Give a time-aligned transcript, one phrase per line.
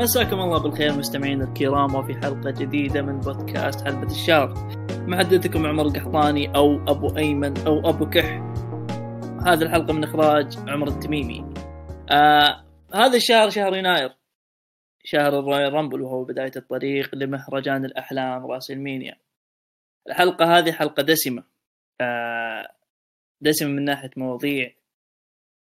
[0.00, 4.54] مساكم الله بالخير مستمعين الكرام وفي حلقة جديدة من بودكاست حلبة الشهر
[4.90, 8.24] محدثكم عمر القحطاني أو أبو أيمن أو أبو كح.
[9.46, 11.54] هذه الحلقة من إخراج عمر التميمي.
[12.10, 14.16] آه هذا الشهر شهر يناير.
[15.04, 19.16] شهر ال Royal Rumble وهو بداية الطريق لمهرجان الأحلام راسلمينيا.
[20.08, 21.44] الحلقة هذه حلقة دسمة.
[22.00, 22.68] آه
[23.40, 24.72] دسمة من ناحية مواضيع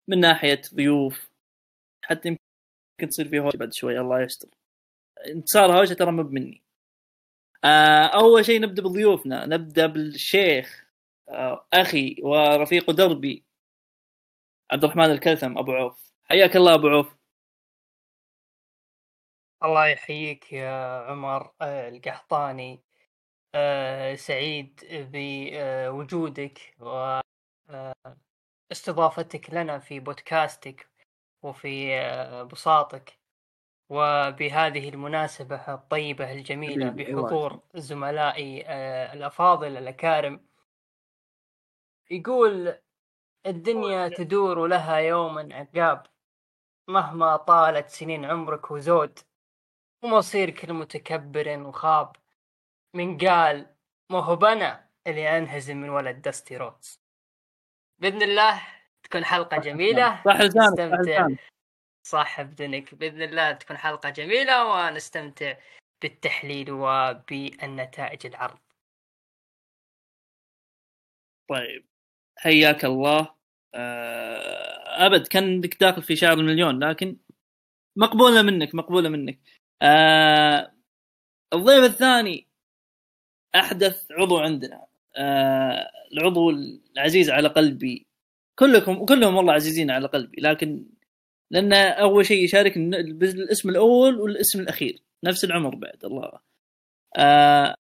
[0.07, 1.29] من ناحية ضيوف
[2.01, 2.37] حتى
[2.99, 4.49] يمكن تصير فيه هوشة بعد شوي الله يستر.
[5.27, 6.63] انتصار هوشة ترى مب مني
[7.63, 9.45] آه أول شيء نبدأ بضيوفنا.
[9.45, 10.85] نبدأ بالشيخ
[11.29, 13.45] آه أخي ورفيق دربي
[14.71, 16.11] عبد الرحمن الكلثم أبو عوف.
[16.23, 17.15] حياك الله أبو عوف.
[19.63, 20.71] الله يحييك يا
[21.09, 22.81] عمر آه، القحطاني.
[23.55, 26.75] آه، سعيد بوجودك
[28.71, 30.89] واستضافتك لنا في بودكاستك.
[31.45, 33.19] وفي آه، بساطك.
[33.89, 38.65] وبهذه المناسبة الطيبة الجميلة بحضور زملائي
[39.13, 40.45] الأفاضل الأكارم
[42.11, 42.79] يقول
[43.45, 46.07] الدنيا تدور لها يوما عقاب
[46.87, 49.19] مهما طالت سنين عمرك وزود.
[50.03, 52.15] ومصير كل متكبر وخاب.
[52.93, 53.75] من قال
[54.09, 57.01] ما هو بنا اللي أنهزم من ولد دستي روتس
[57.99, 58.61] بإذن الله
[59.05, 60.23] تكون حلقة جميلة.
[60.25, 61.39] صح لسانك
[62.05, 65.57] صح بدنك بإذن الله تكون حلقة جميلة ونستمتع
[66.01, 68.59] بالتحليل وبالنتائج العرض.
[71.49, 71.85] طيب.
[72.37, 73.35] حياك الله.
[73.75, 77.17] آه، أبد كانك داخل في شعر المليون لكن
[77.95, 79.39] مقبولة منك مقبولة منك.
[79.81, 80.75] آه
[81.53, 82.47] الضيف الثاني
[83.55, 84.87] أحدث عضو عندنا.
[85.15, 88.04] آه العضو العزيز على قلبي
[88.59, 90.85] كلكم كلهم والله عزيزين على قلبي لكن
[91.51, 96.39] لأن أول شيء يشارك بالاسم الأول والاسم الأخير نفس العمر بعد الله.
[97.17, 97.75] آه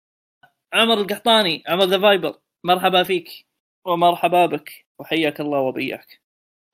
[0.74, 3.46] عمر القحطاني عمر The Viper مرحبا فيك
[3.86, 6.22] ومرحبا بك وحياك الله وبياك.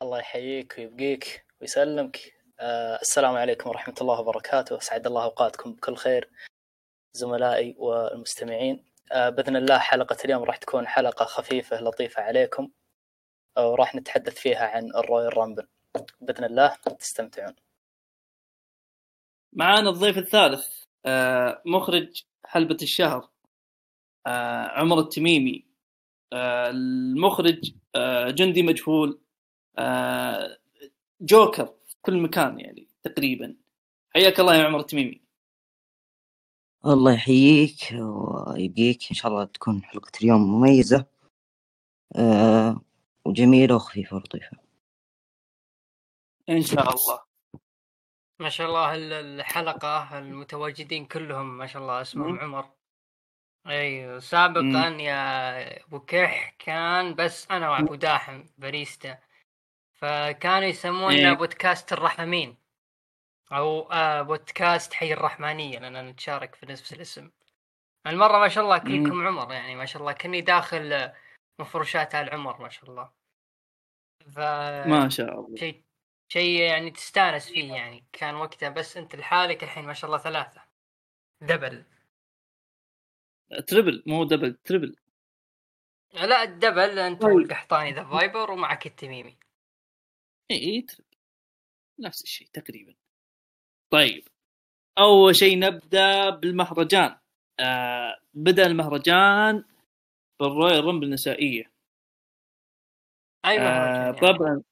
[0.02, 2.34] الله يحييك ويبقيك ويسلمك.
[2.60, 4.78] آه السلام عليكم ورحمة الله وبركاته.
[4.78, 6.30] أسعد الله أوقاتكم بكل خير
[7.14, 8.86] زملائي والمستمعين.
[9.12, 12.70] آه بإذن الله حلقة اليوم راح تكون حلقة خفيفة لطيفة عليكم.
[13.58, 15.68] وراح نتحدث فيها عن الرويال رامبل.
[16.22, 17.56] بإذن الله تستمتعون.
[19.54, 20.68] معانا الضيف الثالث
[21.06, 23.30] آه مخرج حلبة الشهر
[24.28, 25.66] آه عمر التميمي
[26.34, 27.74] آه المخرج
[28.28, 29.22] جندي مجهول
[31.22, 33.56] جوكر كل مكان يعني تقريبا.
[34.10, 35.22] حياك الله يا عمر التميمي.
[36.86, 39.10] الله يحييك ويبقيك.
[39.12, 41.06] إن شاء الله تكون حلقة اليوم مميزة.
[42.16, 42.82] أه
[43.30, 44.58] وجميلة وخفيفة ولطيفة
[46.50, 47.24] إن شاء الله.
[48.40, 52.70] ما شاء الله الحلقة المتواجدين كلهم ما شاء الله اسمهم م- عمر.
[53.68, 59.18] أيوه سابقا يا أبو كح كان بس أنا وأبو داحم باريستا.
[59.94, 61.34] فكانوا يسمونه إيه.
[61.34, 62.58] بودكاست الرحمين.
[63.52, 67.32] أو آه بودكاست حي الرحمانية لأن نتشارك في نفس الاسم.
[68.08, 71.12] المرة ما شاء الله كلكم عمر يعني ما شاء الله كني داخل
[71.60, 73.19] مفروشات آل عمر ما شاء الله.
[74.20, 74.40] ف
[74.88, 75.56] ما شاء الله.
[75.56, 75.84] شيء
[76.28, 78.04] شيء يعني تستانس فيه يعني.
[78.14, 80.62] كان وقتها بس انت لحالك الحين ما شاء الله ثلاثة.
[81.42, 81.86] Double.
[83.68, 84.96] Triple مو double triple
[86.14, 87.32] لا ال double انت طيب.
[87.32, 89.38] والقحطاني The Viper ومعك التميمي.
[90.52, 90.86] إي
[92.00, 92.96] نفس الشيء تقريبا.
[93.92, 94.28] طيب.
[94.98, 97.18] أول شيء نبدأ بالمهرجان.
[97.60, 99.64] آه بدأ المهرجان
[100.40, 101.72] بال Royal Rumble النسائية.
[103.46, 104.64] اي مهرجان آه طبعا.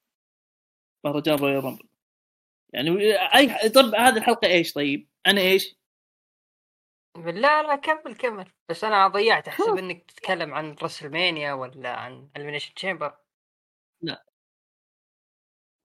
[1.06, 1.88] مهرجان Royal Rumble
[2.74, 2.90] يعني
[3.36, 5.76] أي طب هذه الحلقة إيش طيب؟ أنا إيش؟
[7.18, 8.52] لا لا كمل كمل.
[8.70, 13.18] بس أنا ضيعت أحسب إنك تتكلم عن رسلمانيا ولا عن ال Elimination Chamber
[14.02, 14.26] لا.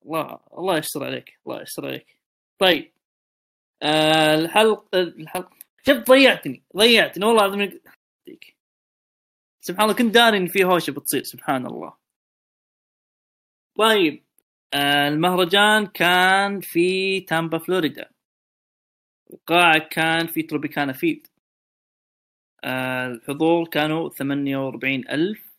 [0.05, 2.19] الله الله يستر عليك الله يستر عليك.
[2.57, 2.93] طيب.
[3.81, 5.57] آه الحلقة الحلقة
[5.87, 7.25] شفت ضيعتني ضيعتني.
[7.25, 7.81] والله العظيم
[9.61, 12.02] سبحان الله كنت داري إن في هوشة بتصير سبحان الله.
[13.77, 14.23] طيب
[14.73, 18.09] آه المهرجان كان في تامبا فلوريدا.
[19.33, 21.27] القاعة كان في Tropicana Field.
[22.63, 25.53] آه الحضور كانوا ثمانية وأربعين ألف.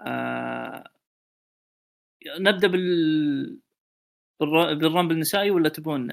[0.00, 0.84] آه
[2.38, 3.60] نبدأ بال
[4.80, 6.10] بال Rumble النسائي ولا تبون؟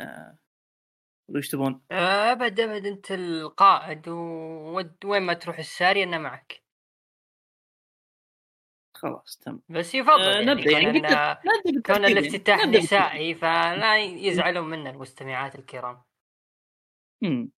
[1.35, 6.62] إيش تبون؟ أبد أبد أنت القائد ووين ما تروح الساري أنا معك.
[9.03, 9.59] خلاص تم.
[9.69, 10.71] بس يفضل آه، يعني نبدأ.
[10.71, 11.01] يعني
[11.85, 12.07] كون, يعني.
[12.07, 12.65] الافتتاح.
[12.65, 16.01] نسائي فلا يزعلون منا المستمعات الكرام.
[17.21, 17.51] مم.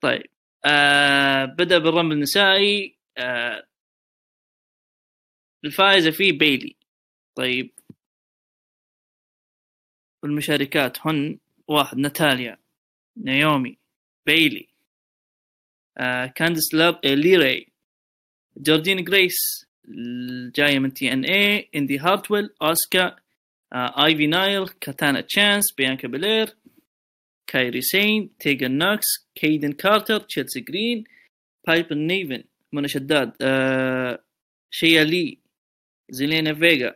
[0.00, 0.26] طيب.
[0.64, 2.98] آه بدأ بالرمل النسائي.
[3.18, 3.66] آه
[5.64, 6.76] الفائزة فيه بيلي.
[7.34, 7.74] طيب.
[10.22, 11.38] والمشاركات هن
[11.68, 12.58] واحد ناتاليا
[13.16, 13.78] نايومي
[14.26, 14.68] بيلي
[15.98, 17.72] آه كاندس لاب آه ليري
[18.56, 23.16] جوردين جريس الجاية من تي إن اي إندي هارتويل آسكا
[23.72, 26.56] آه آيفي نايل كاتانا تشانس بيانكا بيلير
[27.46, 31.04] كايري سين تيجن نوكس كيدن كارتر تشيلسي جرين
[31.66, 34.24] بايبر نيفن منى شداد آه
[34.70, 35.38] شيا لي
[36.10, 36.94] زيلينا فيجا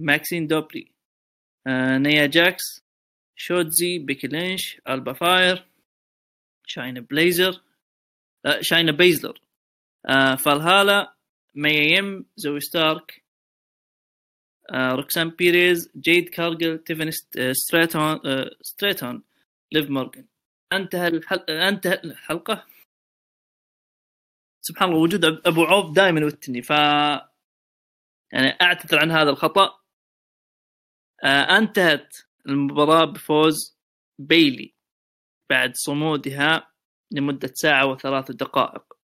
[0.00, 0.92] ماكسين دوبري
[1.66, 2.84] آه نيا جاكس
[3.36, 5.66] شوتزي بيكي لينش ألبا فاير
[6.66, 7.62] شاينا بليزر
[8.46, 9.40] آه شاينا بيزلر
[10.06, 11.14] آه فالهالا
[11.54, 13.24] ميا يم زوي ستارك
[14.70, 19.22] آه روكسان بيريز جيد كارجل تيفن آه، ستريتون آه ستريتون
[19.72, 20.26] ليف مورغان.
[20.72, 21.50] انتهى الحل...
[21.50, 22.66] انتهى الحلقة.
[24.62, 26.70] سبحان الله وجود أبو عوف دائما يوترني ف
[28.32, 29.80] يعني أعتذر عن هذا الخطأ.
[31.58, 33.78] انتهت المباراة بفوز
[34.18, 34.74] بيلي
[35.50, 36.72] بعد صمودها
[37.10, 38.99] لمدة ساعة وثلاث دقائق.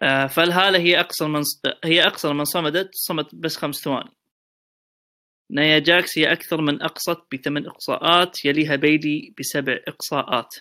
[0.00, 1.42] فالهالا هي اقصر من
[1.84, 4.10] هي اقصر من صمدت صمت بس خمس ثواني.
[5.50, 10.54] نايا جاكس هي أكثر من أقصت بثمان إقصاءات يليها بيلي بسبع إقصاءات.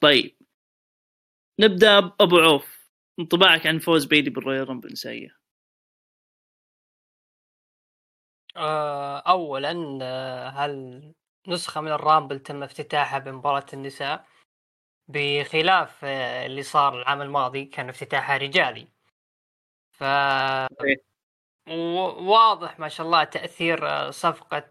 [0.00, 0.36] طيب.
[1.60, 2.80] نبدأ بأبو عوف.
[3.18, 5.40] انطباعك عن فوز بيلي بالرويال رامبل النسائية.
[8.56, 14.26] آه، اولا آه، هالنسخة من الرامبل تم افتتاحها بمباراة النساء؟
[15.12, 18.88] بخلاف آه، اللي صار العام الماضي كان افتتاحها رجالي.
[19.92, 20.04] ف
[22.18, 24.68] واضح ما شاء الله تأثير آه، صفقة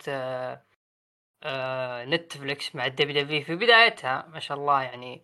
[1.43, 4.27] آه، نتفليكس مع الدبليو دبليو في بدايتها.
[4.27, 5.23] ما شاء الله يعني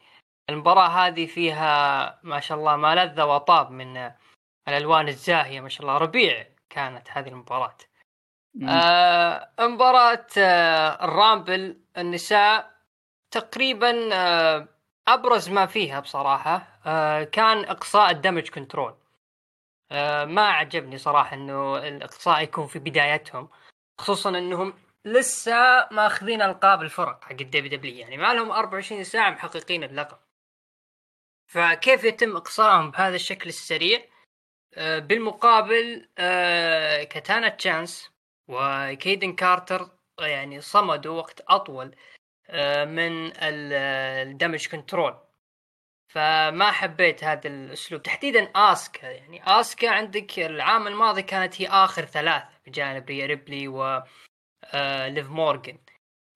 [0.50, 4.12] المباراة هذه فيها ما شاء الله ما لذ وطاب من
[4.68, 5.62] الألوان الزاهية.
[5.62, 7.78] ما شاء الله ربيع كانت هذه المباراة.
[8.64, 12.76] آه مباراة آه الرامبل النساء
[13.32, 14.75] تقريبا آه
[15.08, 18.96] أبرز ما فيها بصراحة آه كان إقصاء الدامج كنترول
[19.92, 23.50] آه ما عجبني صراحة إنه الإقصاء يكون في بدايتهم
[24.00, 24.74] خصوصا إنهم
[25.06, 30.18] لسه ماخذين ألقاب الفرق حق الدبليو دبليو يعني ما لهم 24 ساعة محققين اللقب.
[31.48, 34.06] فكيف يتم اقصائهم بهذا الشكل السريع؟
[34.74, 36.10] آه بالمقابل
[37.10, 38.12] كاتانا تشانس
[38.48, 41.96] وكيدن كارتر يعني صمدوا وقت أطول
[42.86, 43.74] من ال-
[44.28, 45.18] الدامج كنترول
[46.08, 48.02] فما حبيت هذا الأسلوب.
[48.04, 49.08] تحديدا آسكا.
[49.08, 54.04] يعني آسكا عندك العام الماضي كانت هي آخر ثلاث بجانب ريا ريبلي و
[54.74, 55.78] آه، ليف مورغان.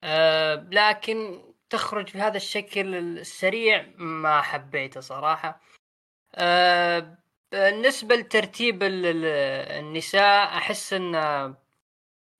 [0.04, 5.62] آه، لكن تخرج بهذا الشكل السريع ما حبيته صراحة.
[6.36, 7.18] آه،
[7.52, 9.26] بالنسبة لترتيب ال- ال-
[9.80, 11.16] النساء أحس إن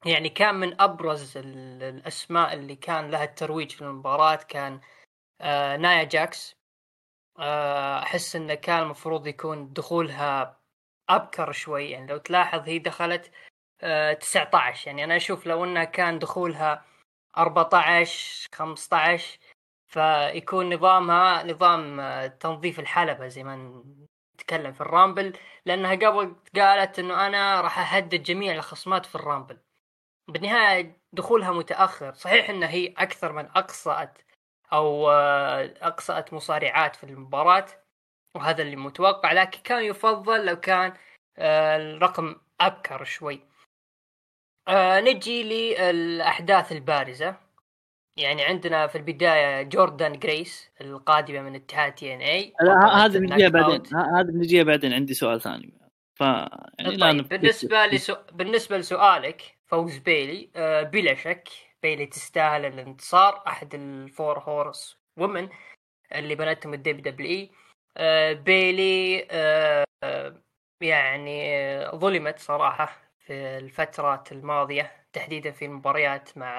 [0.06, 4.82] يعني كان من أبرز ال- الأسماء اللي كان لها الترويج في المباراه كان
[5.42, 6.56] آه نايا جاكس.
[7.40, 10.60] آه أحس إنه كان المفروض يكون دخولها
[11.10, 13.32] أبكر شوي يعني لو تلاحظ هي دخلت
[13.82, 16.86] آه 19 يعني أنا أشوف لو إنها كان دخولها
[17.38, 19.40] 14 15
[19.88, 23.84] فيكون نظامها نظام آه، تنظيف الحلبة زي ما
[24.36, 29.58] نتكلم في الرامبل لأنها قبل قالت إنه أنا راح أهدد جميع الخصمات في الرامبل.
[30.32, 32.14] بالنهاية دخولها متأخر.
[32.14, 34.18] صحيح أن هي أكثر من أقصأت
[34.74, 37.66] أو آه، أقصأت مصارعات في المباراة
[38.36, 40.94] وهذا اللي متوقع لكن كان يفضل لو كان
[41.38, 43.40] آه، الرقم أبكر شوي.
[44.68, 47.36] آه، نجي للأحداث البارزة.
[48.18, 52.54] يعني عندنا في البداية جوردان جريس القادمة من اتحاد تي إن اي
[52.94, 53.84] هذا بنجيها بعدين.
[53.96, 54.94] هذا بنجيها بعدين.
[54.94, 55.74] عندي سؤال ثاني.
[56.16, 58.16] ف يعني طيب بالنسبة لسو...
[58.32, 60.52] بالنسبة لسؤالك فوز بيلي.
[60.56, 61.50] آه بلا شك
[61.84, 63.44] بيلي تستاهل الانتصار.
[63.48, 65.50] أحد ال Four Horsewomen
[66.16, 67.52] اللي بنتهم الدبليو دبليو إي.
[67.98, 69.86] آه بيلي آه
[70.82, 72.86] يعني آه، ظلمت صراحة
[73.20, 76.56] في الفترات الماضية تحديدا في المباريات مع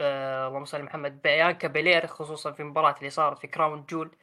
[0.00, 4.16] آه اللهم صل محمد بيانكا بيلير خصوصا في المباراة اللي صارت في كراون جول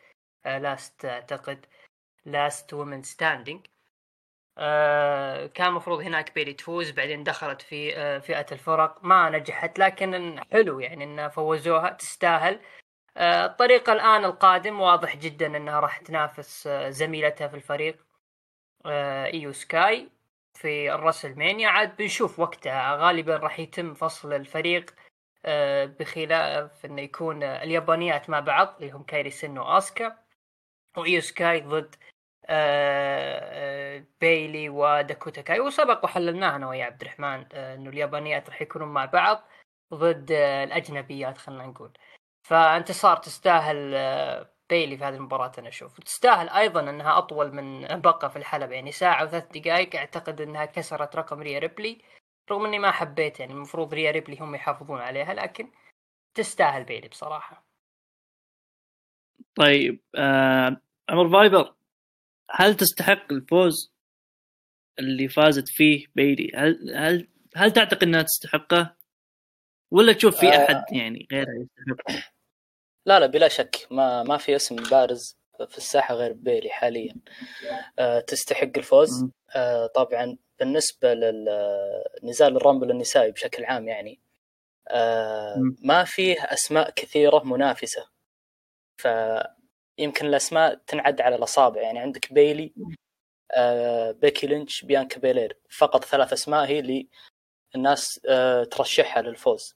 [0.46, 1.66] last أعتقد
[2.25, 3.65] last woman standing
[4.63, 9.03] آه كان المفروض هناك بيلي تفوز بعدين دخلت في آه فئة الفرق.
[9.03, 12.60] ما نجحت لكن حلو يعني إن فوزوها تستاهل.
[13.18, 18.06] آه الطريقة الآن القادم واضح جدا إنها راح تنافس زميلتها في الفريق
[19.34, 20.10] إيو سكاي
[20.53, 24.96] في الرسلمانيا عاد بنشوف وقتها غالبا راح يتم فصل الفريق
[26.00, 30.18] بخلاف إنه يكون اليابانيات مع بعض اللي هم كايري سن وآسكا.
[30.98, 31.96] وإيو سكاي ضد
[34.21, 35.60] بيلي وداكوتا كاي.
[35.60, 37.45] وسبق وحللناها أنا ويا عبد الرحمن.
[37.53, 39.43] إنه اليابانيات راح يكونون مع بعض
[39.93, 41.93] ضد الأجنبيات خلينا نقول.
[42.48, 43.91] فانتصار تستاهل
[44.69, 46.00] بيلي في هذه المباراة أنا أشوف.
[46.00, 48.75] تستاهل أيضا أنها أطول من بقى في الحلبة.
[48.75, 52.01] يعني ساعة وثلاث دقائق أعتقد أنها كسرت رقم ريا ريبلي.
[52.51, 55.71] رغم أني ما حبيت يعني المفروض ريا ريبلي هم يحافظون عليها لكن
[56.33, 57.65] تستاهل بيلي بصراحة.
[59.55, 61.75] طيب آه عمر فايبر.
[62.51, 63.93] هل تستحق الفوز
[65.00, 68.96] اللي فازت فيه بيلي هل هل هل تعتقد إنها تستحقه؟
[69.91, 70.65] ولا تشوف في آه.
[70.65, 72.31] احد يعني غيرها يستحق؟
[73.05, 73.88] لا لا بلا شك.
[73.91, 75.38] ما ما في اسم بارز
[75.70, 77.15] في الساحة غير بيلي حاليا.
[78.00, 79.10] آه، تستحق الفوز.
[79.55, 84.22] آه، طبعا بالنسبة للنزال الرامبل النسائي بشكل عام يعني.
[84.88, 85.75] آه، مم.
[85.84, 88.10] ما فيه أسماء كثيرة منافسة.
[90.01, 91.81] فيمكن الأسماء تنعد على الأصابع.
[91.81, 92.74] يعني عندك بيلي
[93.51, 95.58] آه، بيكي لينش بيانكا بيلير.
[95.70, 97.08] فقط ثلاث أسماء هي اللي
[97.75, 99.75] الناس آه، ترشحها للفوز.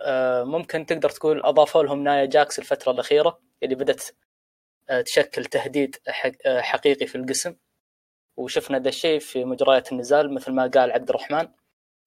[0.00, 4.02] آه، ممكن تقدر تقول أضافوا لهم نايا جاكس الفترة الأخيرة اللي بدأت
[4.90, 5.96] آه، تشكل تهديد
[6.46, 7.56] آه، حقيقي في القسم.
[8.36, 11.48] وشفنا ذا الشيء في مجريات النزال مثل ما قال عبد الرحمن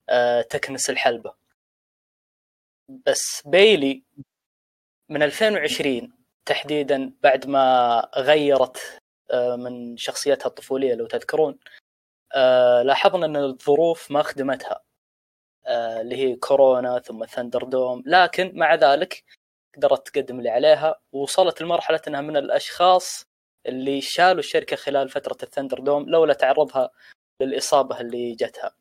[0.09, 1.33] آه، تكنس الحلبة.
[3.05, 4.03] بس بيلي
[5.09, 6.14] من 2020
[6.45, 8.99] تحديدا بعد ما غيرت
[9.31, 11.57] آه، من شخصيتها الطفولية لو تذكرون
[12.35, 14.81] آه، لاحظنا أن الظروف ما خدمتها
[15.65, 19.23] آه، اللي هي كورونا ثم ثندر دوم لكن مع ذلك
[19.77, 23.25] قدرت تقدم اللي عليها ووصلت لمرحلة أنها من الأشخاص
[23.65, 26.89] اللي شالوا الشركة خلال فترة الثندر دوم لولا تعرضها
[27.41, 28.75] للإصابة اللي جتها.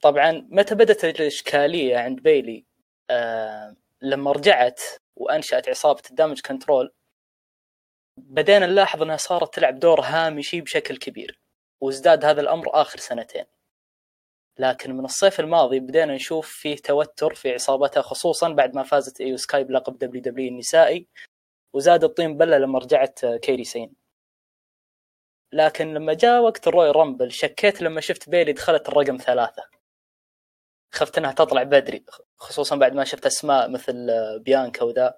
[0.00, 2.64] طبعا متى بدأت الإشكالية عند بيلي
[4.02, 4.80] لما رجعت
[5.16, 6.92] وأنشأت عصابة ال Damage Control
[8.16, 11.40] بدينا نلاحظ إنها صارت تلعب دور هامشي بشكل كبير
[11.82, 13.44] وازداد هذا الأمر آخر سنتين.
[14.58, 19.36] لكن من الصيف الماضي بدينا نشوف فيه توتر في عصابتها خصوصا بعد ما فازت إيو
[19.36, 21.06] سكاي بلقب WW النسائي
[21.74, 23.94] وزاد الطين بلة لما رجعت كيري سين.
[25.52, 29.81] لكن لما جاء وقت ال Royal Rumble شكيت لما شفت بيلي دخلت الرقم ثلاثة.
[30.92, 32.04] خفت إنها تطلع بدري
[32.36, 34.06] خصوصا بعد ما شفت أسماء مثل
[34.38, 35.14] بيانكا وذا.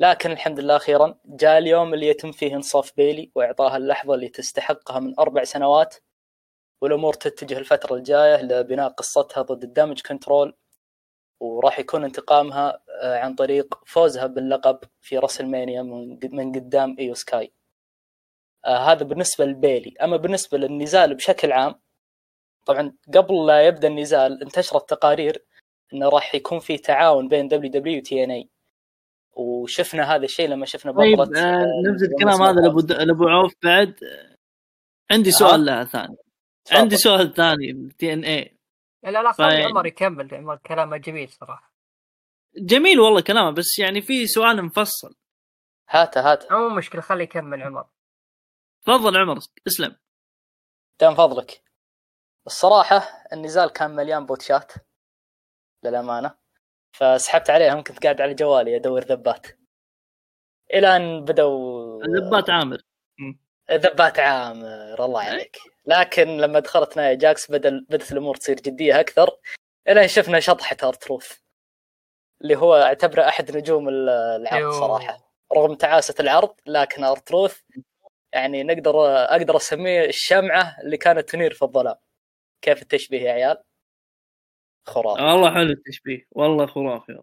[0.00, 5.00] لكن الحمد لله أخيرا جاء اليوم اللي يتم فيه إنصاف بيلي وإعطاها اللحظة اللي تستحقها
[5.00, 5.96] من أربع سنوات
[6.82, 10.56] والأمور تتجه الفترة الجاية لبناء قصتها ضد ال Damage Control
[11.40, 17.52] وراح يكون انتقامها آه، عن طريق فوزها باللقب في WrestleMania من من قدام إيو سكاي.
[18.64, 19.94] آه هذا بالنسبة لبيلي.
[20.02, 21.74] أما بالنسبة للنزال بشكل عام
[22.64, 25.44] طبعا قبل لا يبدأ النزال انتشرت تقارير
[25.92, 28.48] إنه راح يكون في تعاون بين WW و TNA
[29.32, 33.52] وشفنا هذا الشيء لما شفنا طيب بطلة آه آه، نفس الكلام هذا لأبو لأبو عوف
[33.62, 34.04] بعد.
[34.04, 34.36] آه،
[35.10, 36.16] عندي ها؟ سؤال لها ثاني.
[36.64, 36.80] تفضل.
[36.80, 38.58] عندي سؤال ثاني TNA
[39.04, 39.66] لا لا خلي fine.
[39.66, 41.74] عمر يكمل عمر كلامه جميل صراحة.
[42.56, 45.14] جميل والله كلامه بس يعني في سؤال مفصل.
[45.90, 46.58] هاته هاته.
[46.58, 47.86] مو مشكلة خليه يكمل عمر.
[48.86, 49.96] تفضل عمر اسلم.
[51.00, 51.62] دام فضلك.
[52.46, 54.72] الصراحة النزال كان مليان بوتشات
[55.84, 56.34] للأمانة.
[56.92, 59.46] فسحبت عليهم كنت قاعد على جوالي أدور ذبات.
[60.74, 62.78] إلى أن بدوا ذبات عامر.
[63.70, 65.58] ذبات عامر الله عليك.
[65.86, 69.30] لكن لما دخلت نايا جاكس بدل بدت الأمور تصير جدية أكثر
[69.88, 71.32] إلى أن شفنا شطحة أرتروث
[72.42, 74.72] اللي هو اعتبره أحد نجوم ال- العرض يو.
[74.72, 75.32] صراحة.
[75.56, 77.60] رغم تعاسة العرض لكن أرتروث
[78.32, 81.96] يعني نقدر أقدر أسميه الشمعة اللي كانت تنير في الظلام.
[82.64, 83.62] كيف التشبيه يا عيال؟
[84.86, 85.22] خرافي.
[85.22, 86.26] والله حلو التشبيه.
[86.30, 87.22] والله خرافي.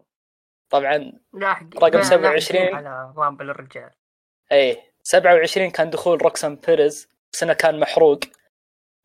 [0.70, 2.62] طبعا لاحق رقم لا- 27.
[2.64, 3.90] لاحقين على Rumble الرجال.
[4.52, 7.08] إيه 27 كان دخول روكسان بيريز.
[7.32, 8.18] بس انه كان محروق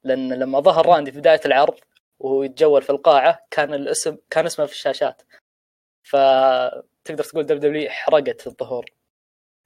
[0.03, 1.79] لأن لما ظهر راندي في بداية العرض
[2.19, 5.21] وهو يتجول في القاعة كان الاسم كان اسمه في الشاشات.
[6.03, 8.85] فتقدر تقول دبليو دبليو حرقت الظهور.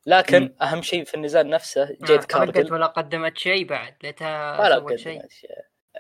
[0.05, 0.55] لكن مم.
[0.61, 4.97] أهم شيء في النزال نفسه جيد آه، كارجل ولا قدمت شيء بعد ليتها ولا قدمت
[4.99, 5.21] شيء.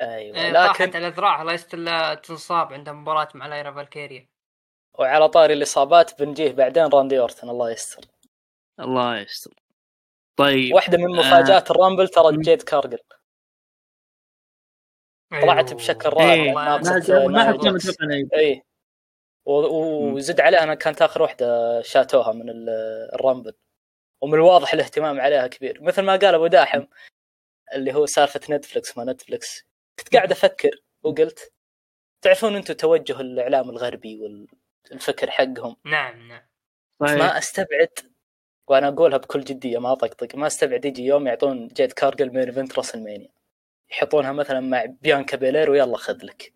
[0.01, 0.37] أيوه.
[0.37, 4.27] إيه، طاحت لكن على ذراعها لا يست الا تنصاب عند مباراة مع لايرا فالكيريا
[4.99, 8.05] وعلى طاري الإصابات بنجيه بعدين راندي أورتن الله يستر.
[8.79, 9.53] الله يستر.
[10.39, 12.37] طيب واحدة من مفاجآت ال Rumble ترى.
[12.37, 12.99] جيد كارجل.
[15.31, 15.77] طلعت أيوه.
[15.79, 16.79] بشكل رائع إيه، والله
[17.27, 17.73] ما حد- كان.
[17.73, 18.37] متوقع.
[18.39, 18.63] اي
[19.45, 22.69] و- وزد عليها أنا كانت آخر واحدة شالوها من ال-
[23.13, 23.53] ال Rumble.
[24.21, 25.83] ومن الواضح الاهتمام عليها كبير.
[25.83, 26.83] مثل ما قال أبو داحم
[27.73, 29.65] اللي هو سالفة Netflix ما Netflix
[29.99, 30.69] كنت قاعد أفكر
[31.03, 31.53] وقلت
[32.21, 34.19] تعرفون أنتم توجه الإعلام الغربي
[34.91, 35.75] والفكر حقهم.
[35.85, 36.41] نعم نعم.
[36.99, 37.17] طيب.
[37.17, 37.89] ما أستبعد
[38.67, 40.35] وأنا أقولها بكل جدية ما أطقطق.
[40.35, 43.29] ما أستبعد يجي يوم يعطون جيد كارجل main event WrestleMania
[43.91, 46.53] يحطونها مثلا مع بيانكا بيلير ويلا خذ لك.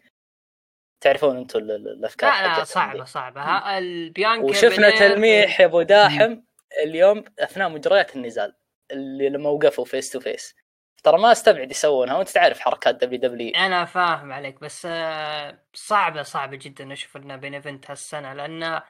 [1.01, 3.03] تعرفون أنتم ال- ال- الأفكار لا لا صعبة.
[3.03, 3.41] صعبة.
[3.41, 6.41] ها البيانكا وشفنا بيلير- تلميح يا أبو داحم
[6.83, 8.55] اليوم أثناء مجريات النزال
[8.91, 10.55] اللي لما وقفوا face to face
[11.05, 16.57] ترى ما استبعد يسوونها وانت تعرف حركات WW أنا فاهم عليك بس آه، صعبة صعبة
[16.57, 18.83] جدا أشوف لنا main event هالسنة لأن آه،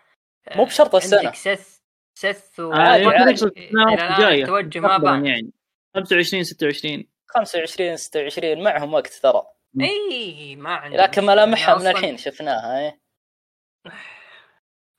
[0.56, 1.20] مو بشرط السنة.
[1.20, 1.80] عندك سيث
[2.14, 2.96] سيث و آه،.
[4.32, 5.52] التوجه ما بان يعني
[5.96, 9.44] 25 26 25 26 معهم وقت ترى
[9.82, 11.26] إي ما عندي لكن.
[11.26, 13.00] ملامحها من الحين شفناها إيه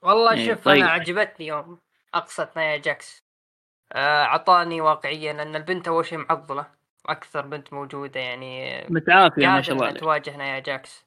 [0.05, 0.83] والله إيه، شوف طيب.
[0.83, 1.81] أنا عجبتني يوم
[2.15, 3.25] اقصت نايا جاكس
[3.93, 6.77] آه، أعطاني واقعيا أن البنت أول شيء معضلة
[7.07, 11.05] وأكثر بنت موجودة يعني متعافية ما شاء الله تواجه نايا جاكس.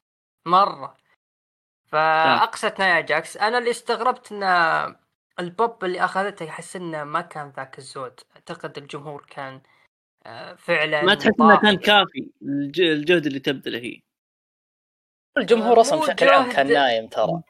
[0.48, 0.98] مرة.
[1.88, 3.38] فأقصت نايا جاكس.
[3.38, 4.44] أنا اللي استغربت إن
[5.40, 8.20] البوب اللي أخذته احس إنه ما كان ذاك الزود.
[8.36, 9.62] أعتقد الجمهور كان
[10.26, 11.62] آه، فعلا ما تحس إنه.
[11.62, 14.02] كان كافي الج- الجهد اللي تبذله هي.
[15.38, 16.52] الجمهور أصلا بشكل عام.
[16.52, 17.42] كان نايم ترى.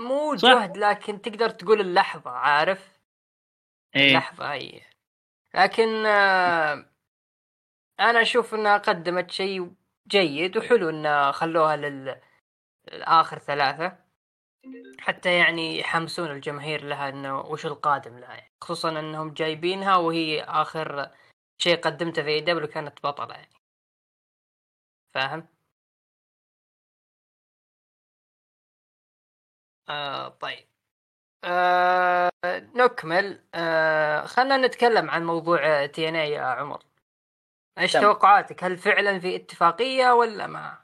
[0.00, 0.34] مو.
[0.34, 2.98] جهد لكن تقدر تقول اللحظة عارف؟
[3.96, 4.08] إيه.
[4.08, 4.80] اللحظة هي
[5.54, 6.84] لكن آه،
[8.00, 9.72] أنا أشوف أنها قدمت شيء
[10.08, 12.20] جيد وحلو أن خلوها لل
[12.88, 13.98] الآخر ثلاثة.
[15.00, 18.52] حتى يعني يحمسون الجماهير لها أنه وش القادم لها يعني.
[18.62, 21.10] خصوصا أنهم جايبينها وهي آخر
[21.58, 23.50] شيء قدمته في W كانت بطلة يعني.
[25.14, 25.48] فاهم؟
[29.88, 30.68] آه طيب.
[31.44, 32.30] آه
[32.76, 33.44] نكمل.
[33.54, 36.87] آه خلينا نتكلم عن موضوع TNA يا عمر.
[37.78, 38.00] إيش تم.
[38.00, 40.78] توقعاتك هل فعلا في اتفاقية ولا ما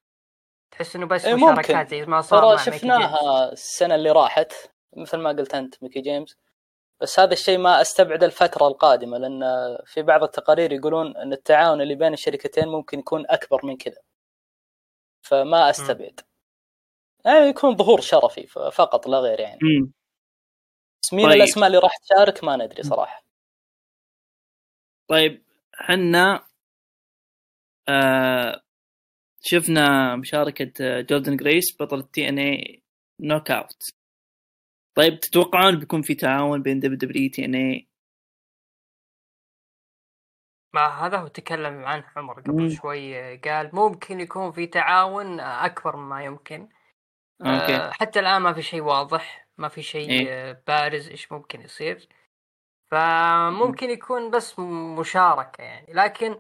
[0.71, 1.35] تحس إنه بس إيه،.
[1.35, 4.53] مشاركات زي ما صار ترى مع ميكي جيمس؟ شفناها السنة اللي راحت
[4.97, 6.39] مثل ما قلت أنت ميكي جيمس
[7.01, 9.43] بس هذا الشيء ما أستبعد الفترة القادمة لأن
[9.85, 14.01] في بعض التقارير يقولون إن التعاون اللي بين الشركتين ممكن يكون أكبر من كذا
[15.27, 16.21] فما أستبعد
[17.25, 19.93] يعني يكون ظهور شرفي فقط لا غير يعني مم.
[21.03, 21.37] بس مين طيب.
[21.37, 23.25] الأسماء اللي راح تشارك ما ندري صراحة
[25.09, 26.47] طيب حنا
[27.89, 28.61] آه
[29.41, 32.83] شفنا مشاركة آه، جوردن جريس بطل تي ان اي
[33.21, 33.83] knockout
[34.97, 37.89] طيب تتوقعون بيكون في تعاون بين دبليو دبليو TNA
[40.75, 42.69] ما هذا هو تكلم عنه عمر قبل مم.
[42.69, 46.69] شوي قال ممكن يكون في تعاون أكبر مما يمكن.
[47.41, 47.77] أوكي.
[47.77, 50.29] آه حتى الآن ما في شيء واضح ما في شيء إيه.
[50.29, 52.09] آه، بارز إيش ممكن يصير.
[52.91, 54.59] فممكن يكون بس
[54.99, 56.39] مشاركة يعني لكن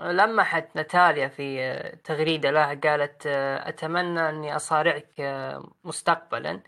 [0.00, 1.72] لمحت ناتاليا في
[2.04, 6.62] تغريدة لها قالت أتمنى أني أصارعك آه، مستقبلا.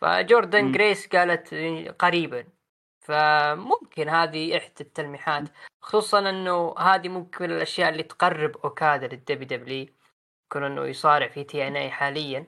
[0.00, 0.72] فجوردن مم.
[0.72, 1.54] جريس قالت
[1.98, 2.44] قريبا.
[3.00, 5.48] فممكن هذه إحدى التلميحات
[5.82, 9.88] خصوصا إنه هذه ممكن الأشياء اللي تقرب أوكادا لل WWE
[10.46, 12.46] يكون إنه يصارع في TNA حاليا.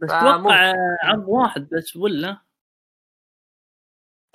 [0.00, 0.10] بس.
[0.10, 2.40] أتوقع عرض واحد بس ولا؟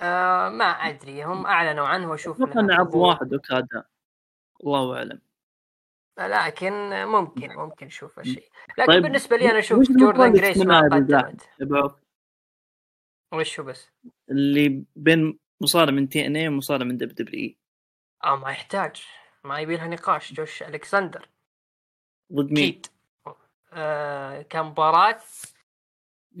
[0.00, 3.84] آه ما أدري هم أعلنوا عنه وأشوف أتوقع إنه عرض واحد أوكادا.
[4.66, 5.20] الله أعلم.
[6.18, 6.72] لكن
[7.06, 11.48] ممكن ممكن نشوف هالشيء لكن طيب، بالنسبة لي أنا أشوف جوردن جريس ما؟ قدمت
[13.32, 13.90] وشو بس؟
[14.30, 17.58] اللي بين مصارع من TNA ومصارع من WWE
[18.24, 19.06] آه ما يحتاج.
[19.44, 20.32] ما يبي لها نقاش.
[20.32, 21.28] جوش ألكسندر.
[22.32, 22.86] ضد مين؟ أكيد
[23.72, 25.20] آه كان مباراة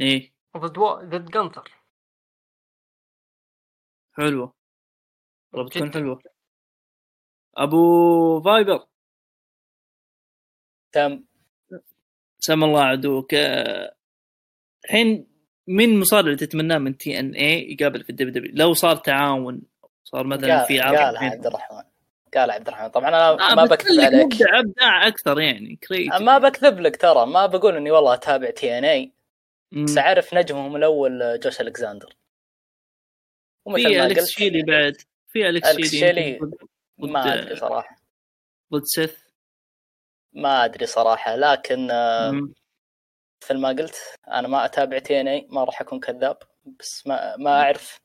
[0.00, 0.32] إيه.
[0.56, 0.94] ضد و...
[0.94, 1.72] ضد جنتر
[4.12, 4.54] حلوة.
[5.52, 6.35] والله بتكون جداً.
[7.56, 8.86] أبو فايبر.
[10.92, 11.24] تم.
[12.38, 13.34] سم الله عدوك.
[13.34, 13.94] آه،
[14.84, 15.26] الحين
[15.66, 19.62] مين المصارع اللي تتمناه من TNA يقابل في ال WWE؟ لو صار تعاون
[20.04, 21.82] صار مثلا قال في عرض بين- عبد الرحمن.
[22.34, 22.88] قال عبد الرحمن.
[22.88, 24.24] طبعا أنا آه ما بكذب عليك.
[24.24, 27.26] مبدع أبداع أكثر يعني creative ما بكذب لك ترى.
[27.26, 29.12] ما بقول إني والله أتابع TNA
[29.84, 32.16] بس أعرف نجمهم الأول جوش الكساندر
[33.64, 34.96] ومثل في اليكس شيلي بعد.
[35.28, 36.38] في الكس شيلي
[36.98, 37.96] ما أدري صراحة.
[38.72, 39.18] ضد سيث.
[40.32, 42.32] ما أدري صراحة لكن آه،.
[43.42, 43.96] مثل ما قلت
[44.28, 48.00] أنا ما أتابع TNA ما راح أكون كذاب بس ما ما أعرف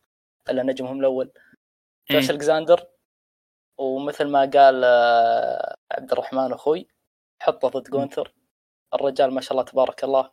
[0.49, 1.31] إلا نجمهم الأول.
[2.11, 2.35] جوش إيه.
[2.35, 2.87] ألكساندر
[3.77, 6.87] ومثل ما قال آه، عبد الرحمن أخوي
[7.41, 8.33] حطه ضد جونثر.
[8.93, 10.31] الرجال ما شاء الله تبارك الله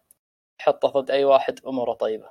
[0.61, 2.31] حطه ضد أي واحد أموره طيبة.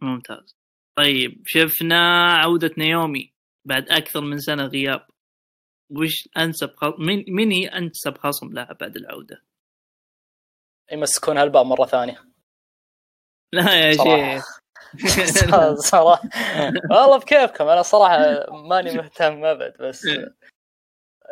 [0.00, 0.56] ممتاز.
[0.96, 3.35] طيب شفنا عودة نيومي.
[3.66, 5.06] بعد أكثر من سنة غياب.
[5.90, 9.44] وش أنسب خصم مين مين هي أنسب خصم لها بعد العودة؟
[10.92, 12.24] يمسكون هالباب مرة ثانية.
[13.52, 14.34] لا يا صراحة.
[14.36, 14.60] شيخ.
[15.74, 16.22] صراحة.
[16.90, 17.68] والله بكيفكم.
[17.68, 20.34] أنا صراحة ماني مهتم أبد بس هذه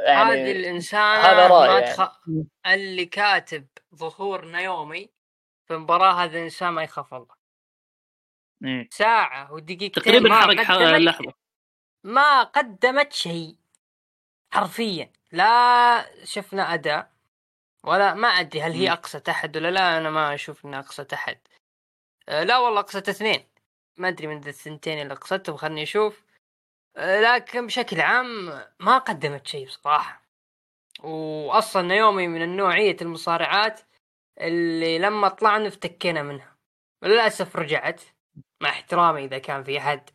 [0.06, 1.94] يعني الانسان هذا رأيي ما يعني.
[1.94, 2.20] تخ...
[2.66, 5.10] اللي كاتب ظهور نايومي
[5.66, 7.34] في المباراة هذا الإنسان ما يخاف الله.
[8.64, 8.88] إيه.
[8.92, 11.43] ساعة ودقيقتين تقريبا حرق لحظة.
[12.04, 13.56] ما قدمت شيء.
[14.52, 15.12] حرفيا.
[15.32, 17.12] لا شفنا أداء.
[17.84, 18.92] ولا ما أدري هل هي مم.
[18.92, 19.98] اقصى أحد ولا لا.
[19.98, 21.38] أنا ما أشوف إنها اقصى أحد.
[22.28, 23.46] أه لا والله اقصى اثنين.
[23.96, 26.22] ما أدري من ذا الثنتين اللي أقصتهم خلني أشوف.
[26.96, 28.46] أه لكن بشكل عام
[28.80, 30.22] ما قدمت شيء بصراحة.
[31.02, 33.80] واصلا نيومي من النوعية المصارعات
[34.40, 36.56] اللي لما طلعنا افتكينا منها.
[37.02, 38.02] للأسف رجعت.
[38.62, 40.10] مع احترامي إذا كان في أحد.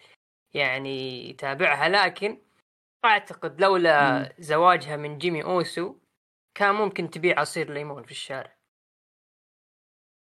[0.53, 2.41] يعني يتابعها لكن
[3.05, 4.29] أعتقد لولا مم.
[4.39, 5.95] زواجها من جيمي أوسو
[6.55, 8.57] كان ممكن تبيع عصير ليمون في الشارع.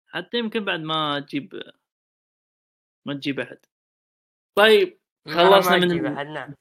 [0.08, 1.62] حتى يمكن بعد ما تجيب
[3.06, 3.58] ما تجيب أحد.
[4.56, 6.54] طيب خلصنا من أحد، نعم.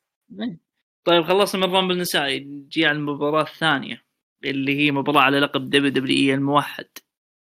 [1.05, 2.40] طيب خلصنا من رامبل النسائي.
[2.40, 4.05] نجي على المباراة الثانية
[4.44, 6.88] اللي هي مباراة على لقب WWE الموحد.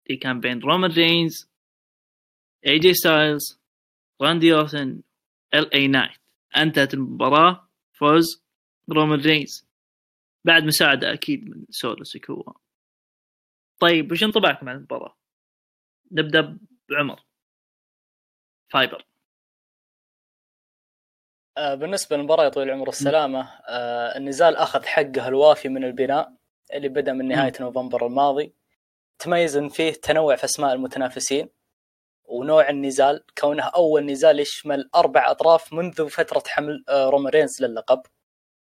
[0.08, 1.50] اللي كان بين رومان رينز
[2.68, 3.62] AJ ستايلز
[4.22, 5.02] راندي اورتن
[5.54, 6.20] LA نايت
[6.58, 7.70] أنتهت المباراة.
[7.94, 8.44] فوز
[8.92, 9.70] رومان رينز.
[10.46, 12.54] بعد مساعدة أكيد من سولو سيكوا
[13.80, 15.18] طيب وش انطباعكم عن المباراة؟
[16.12, 16.60] نبدأ
[16.90, 17.24] بعمر.
[18.70, 19.06] فايبر.
[21.58, 26.34] آه، بالنسبة للمباراة يا طويل العمر والسلامه آه، النزال أخذ حقه الوافي من البناء
[26.74, 28.54] اللي بدأ من نهاية نوفمبر الماضي.
[29.20, 31.50] تميز فيه تنوع في أسماء المتنافسين.
[32.30, 38.02] ونوع النزال كونه أول نزال يشمل أربع أطراف منذ فترة حمل آه، رومان رينز للقب.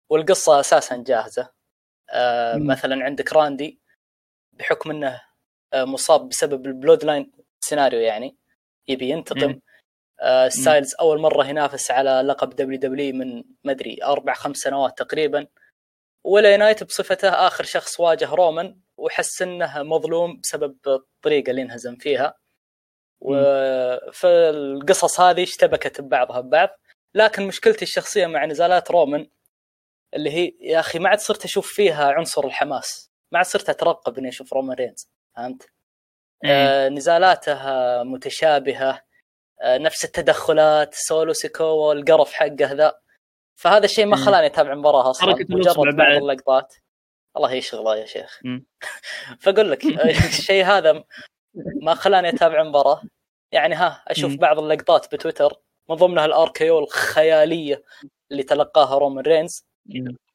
[0.10, 1.50] والقصة أساسا جاهزة.
[2.10, 2.58] آه،.
[2.58, 3.80] مثلا عندك راندي
[4.54, 5.22] بحكم إنه
[5.74, 8.38] آه، مصاب بسبب البلود لاين سيناريو يعني
[8.88, 9.60] يبي ينتقم.
[10.48, 15.48] ستايلز أول مرة ينافس على لقب WWE من مدري أربع خمس سنوات تقريبا.
[16.24, 21.96] و LA نايت بصفته آخر شخص واجه رومان وحس إنه مظلوم بسبب الطريقة اللي انهزم
[21.96, 22.44] فيها.
[23.21, 26.69] وفالقصص هذه اشتبكت ببعضها ببعض
[27.15, 29.28] لكن مشكلتي الشخصية مع نزالات رومان
[30.13, 34.17] اللي هي يا أخي ما عاد صرت أشوف فيها عنصر الحماس ما عاد صرت أترقب
[34.17, 35.69] إني أشوف رومان رينز فهمت؟
[36.45, 36.51] إيه.
[36.51, 37.60] آه، نزالاته
[38.04, 39.01] متشابهة
[39.62, 42.99] آه، نفس التدخلات سولو سيكو القرف حقه ذا
[43.56, 44.25] فهذا الشيء ما مم.
[44.25, 46.12] خلاني أتابع المباراه أصلا مجرد بعض.
[46.12, 46.73] اللقطات
[47.38, 48.65] الله يشغله يا شيخ مم.
[49.39, 49.86] فاقول لك
[50.39, 51.04] الشيء هذا
[51.82, 53.02] ما خلاني أتابع المباراه
[53.52, 54.36] يعني ها أشوف.
[54.36, 57.84] بعض اللقطات بتويتر من ضمنها ال RKO الخياليه
[58.32, 59.65] اللي تلقاها رومان رينز.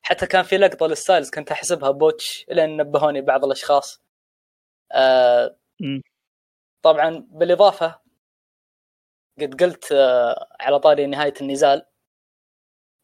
[0.03, 4.03] حتى كان في لقطة لستايلز كنت أحسبها بوتش لين نبهوني بعض الأشخاص
[4.93, 5.57] آه.
[6.83, 8.01] طبعا بالإضافة
[9.41, 11.87] قد قلت آه على طاري نهاية النزال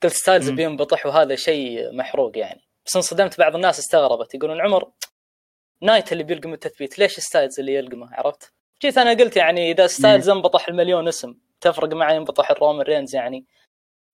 [0.03, 0.51] قلت ستايلز.
[0.51, 4.93] بينبطح وهذا شيء محروق يعني بس انصدمت بعض الناس استغربت يقولون عمر
[5.83, 6.99] نايت اللي بيلقم التثبيت.
[6.99, 11.93] ليش ستايلز اللي يلقمه؟ عرفت؟ جيت أنا قلت يعني إذا ستايلز انبطح المليون اسم تفرق
[11.95, 13.47] معي ينبطح الرومان رينز يعني.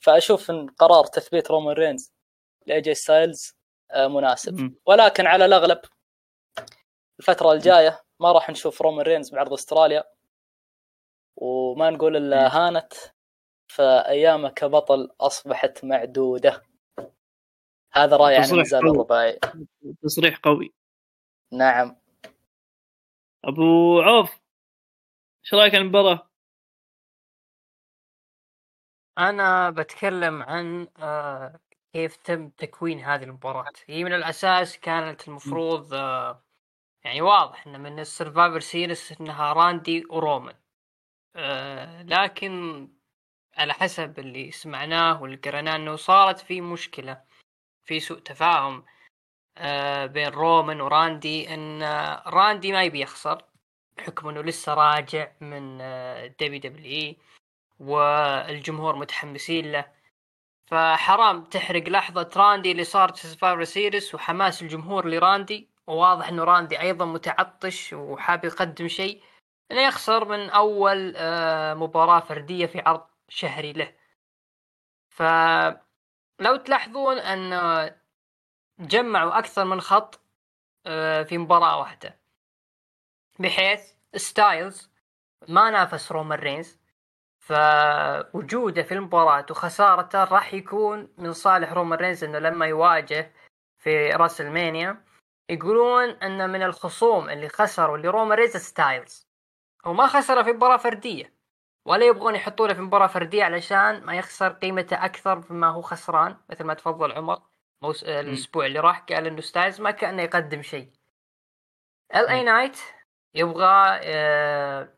[0.01, 2.13] فأشوف إن قرار تثبيت رومان رينز
[2.67, 3.57] ل AJ ستايلز
[3.91, 4.75] آه، مناسب.
[4.87, 5.81] ولكن على الأغلب
[7.19, 10.05] الفترة الجاية ما راح نشوف رومان رينز بعرض أستراليا.
[11.37, 12.93] وما نقول إلا هانت
[13.67, 16.63] فأيامه كبطل أصبحت معدودة.
[17.93, 18.81] هذا رأيي عن النزال.
[18.81, 19.39] الرباعي
[20.03, 20.73] تصريح قوي.
[21.53, 21.97] نعم.
[23.45, 24.41] أبو عوف
[25.45, 26.31] إيش رأيك عن المباراة؟
[29.19, 31.61] أنا بتكلم عن آه،
[31.93, 33.73] كيف تم تكوين هذه المباراة.
[33.87, 36.45] هي من الأساس كانت المفروض آه،
[37.05, 40.57] يعني واضح إن من السرفايفر سيريس إنها راندي ورومان.
[41.37, 42.89] آه، لكن
[43.57, 47.23] على حسب اللي سمعناه واللي قريناه إنه صارت في مشكلة
[47.85, 48.85] في سوء تفاهم.
[50.07, 53.45] بين رومان وراندي إن آه، راندي ما يبي يخسر
[53.97, 55.79] بحكم إنه لسه راجع من
[56.41, 57.17] دبليو دبليو إي
[57.81, 59.93] والجمهور متحمسين له.
[60.67, 65.69] فحرام تحرق لحظة راندي اللي صارت في Survivor Series وحماس الجمهور لراندي.
[65.87, 69.23] وواضح إنه راندي أيضا متعطش وحاب يقدم شيء
[69.73, 73.95] إنه يخسر من أول آه، مباراة فردية في عرض شهري له.
[75.11, 78.02] فلو تلاحظون إن آه،
[78.79, 80.21] جمعوا أكثر من خط
[80.87, 82.19] آه، في مباراة واحدة.
[83.39, 84.91] بحيث ستايلز
[85.49, 86.79] ما نافس رومان رينز
[87.39, 93.33] فوجوده في المباراة وخسارته راح يكون من صالح رومان رينز إنه لما يواجه
[93.79, 95.05] في راسلمانيا
[95.49, 99.27] يقولون إن من الخصوم اللي خسروا اللي رومان رينز ستايلز.
[99.87, 101.35] هو ما خسر في مباراة فردية
[101.85, 106.65] ولا يبغون يحطونه في مباراة فردية علشان ما يخسر قيمته أكثر مما هو خسران مثل
[106.65, 107.43] ما تفضل عمر.
[107.83, 108.05] موس...
[108.05, 110.93] الأسبوع اللي راح قال إنه ستايلز ما كأنه يقدم شيء.
[112.15, 112.79] LA Knight
[113.35, 114.95] يبغى آه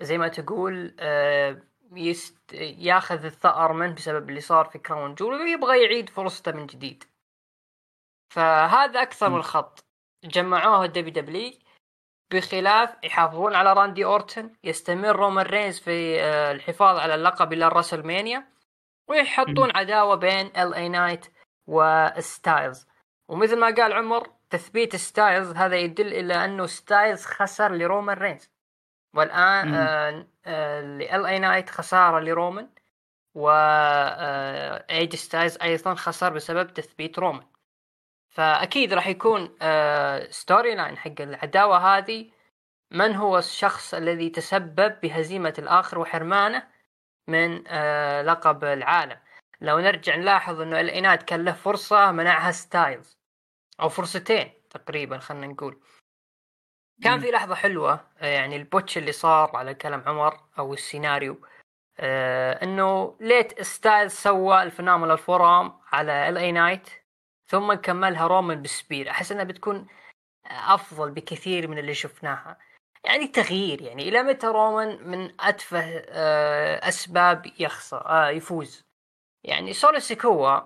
[0.00, 2.52] زي ما تقول آه يست...
[2.78, 7.04] ياخذ الثأر منه بسبب اللي صار في Crown Jewel ويبغى يعيد فرصته من جديد.
[8.34, 9.84] فهذا أكثر من خط
[10.24, 11.52] جمعوه الدبليو دبليو
[12.32, 18.48] بحيث يحافظون على راندي أورتن يستمر رومان رينز في آه، الحفاظ على اللقب إلى الرسلمانيا
[19.08, 21.26] ويحطون عداوة بين LA Knight
[21.70, 22.86] وستايلز.
[23.28, 28.50] ومثل ما قال عمر تثبيت ستايلز هذا يدل إلى أنه ستايلز خسر لرومان رينز.
[29.14, 32.68] والآن آه آه LA Knight خسارة لرومان
[33.34, 37.46] و آه AJ Styles أيضا خسر بسبب تثبيت رومان.
[38.30, 42.30] فأكيد راح يكون آه storyline حق العداوة هذه.
[42.92, 46.62] من هو الشخص الذي تسبب بهزيمة الآخر وحرمانه
[47.28, 49.16] من آه لقب العالم؟
[49.60, 53.18] لو نرجع نلاحظ إنه LA Knight كان له فرصة منعها ستايلز.
[53.80, 55.80] أو فرصتين تقريبا خلينا نقول.
[57.02, 61.46] كان في لحظة حلوة يعني ال botch اللي صار على كلام عمر أو السيناريو
[62.00, 66.88] آه إنه ليت ستايلز سوى ال Phenomenal Forearm على LA Knight
[67.46, 69.86] ثم كملها رومان بال spear أحس إنها بتكون
[70.46, 72.58] أفضل بكثير من اللي شفناها.
[73.04, 78.89] يعني تغيير يعني إلى متى رومان من أتفه آه أسباب يخسر آه يفوز؟
[79.44, 80.60] يعني سولو سيكوا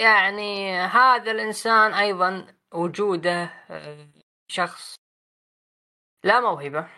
[0.00, 4.08] يعني هذا الإنسان أيضا وجوده آه
[4.48, 4.94] شخص
[6.24, 6.88] لا موهبة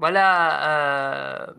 [0.00, 1.56] ولا آه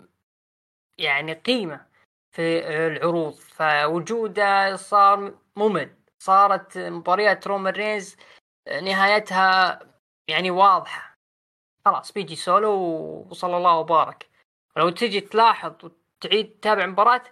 [0.97, 1.85] يعني قيمة
[2.31, 3.33] في العروض.
[3.33, 5.95] فوجوده صار ممل.
[6.19, 8.15] صارت مباريات رومان رينز
[8.67, 9.79] نهايتها
[10.27, 11.17] يعني واضحة.
[11.85, 12.71] خلاص بيجي سولو
[13.29, 14.29] وصلى الله وبارك.
[14.75, 17.23] ولو تجي تلاحظ وتعيد تتابع مباراة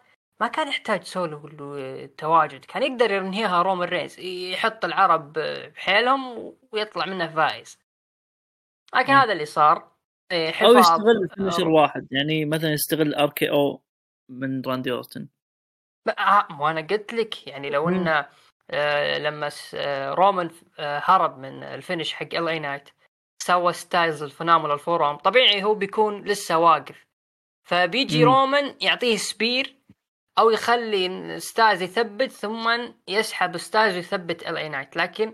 [0.42, 7.28] ما كان يحتاج سولو التواجد كان يقدر ينهيها رومان رينز يحط العرب بحيلهم ويطلع منه
[7.28, 7.80] فايز.
[8.96, 9.94] لكن هذا اللي صار.
[10.32, 12.08] حفاظ أو يستغل فينشر واحد.
[12.12, 13.84] يعني مثلا يستغل RKO
[14.30, 15.28] من راندي أورتن.
[16.60, 17.48] وأنا قلت لك.
[17.48, 18.30] يعني لو إنه
[18.72, 22.90] آه لما آه رومان آه هرب من ال finish حق LA Knight
[23.44, 27.06] سوى ستايلز ال Phenomenal Forearm طبيعي هو بيكون لسه واقف.
[27.68, 28.32] فبيجي مم.
[28.32, 29.83] رومان يعطيه spear
[30.40, 34.96] أو يخلي ستايلز يثبت ثم يسحب ستايلز ويثبت LA Knight.
[34.98, 35.34] لكن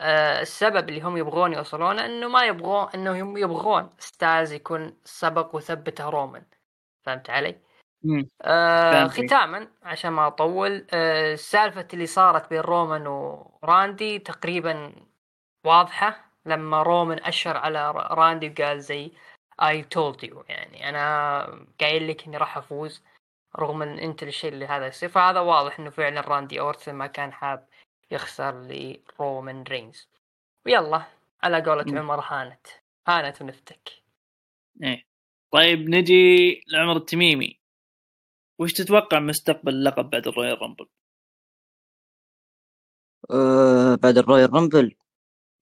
[0.00, 5.54] آه السبب اللي هم يبغون يوصلونه إنه ما يبغون إنه هم يبغون ستايلز يكون سبق
[5.54, 6.46] وثبته رومان
[7.06, 7.60] فهمت علي؟
[8.42, 14.92] آه ختاما عشان ما أطول آه السالفة اللي صارت بين رومان وراندي تقريبا
[15.66, 16.30] واضحة.
[16.46, 19.12] لما رومان أشر على راندي وقال زي
[19.62, 23.04] I told you يعني أنا قايل لك إني راح أفوز.
[23.56, 27.32] رغم إن أنت الشيء اللي هذا يصير فهذا واضح إنه فعلا راندي أورتن ما كان
[27.32, 27.68] حاب
[28.10, 30.08] يخسر لرومان رينز.
[30.66, 31.06] ويلا
[31.42, 32.00] على قولة.
[32.00, 32.66] عمر هانت.
[33.08, 34.02] هانت ونفتك.
[34.82, 35.06] إيه.
[35.50, 37.60] طيب نجي لعمر التميمي.
[38.58, 40.88] وش تتوقع مستقبل اللقب بعد الرويال رامبل؟
[43.30, 44.96] أه بعد الرويال رامبل.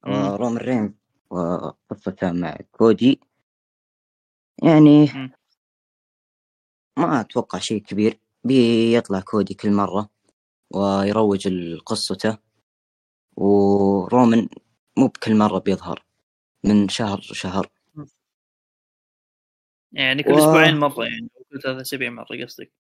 [0.07, 0.92] أه رومان رينز.
[1.31, 3.20] وقصته مع كودي.
[4.62, 5.09] يعني.
[6.98, 8.20] ما أتوقع شيء كبير.
[8.44, 10.11] بيطلع كودي كل مرة
[10.70, 12.38] ويروج لقصته
[13.37, 14.48] ورومان
[14.96, 16.04] مو بكل مرة بيظهر
[16.64, 17.70] من شهر لشهر.
[19.92, 20.38] يعني كل و...
[20.38, 22.72] أسبوعين مرة يعني كل ثلاث أسابيع مرة قصدك.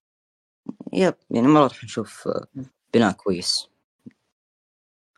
[0.92, 2.28] يب يعني مرة راح نشوف
[2.94, 3.68] بناء كويس.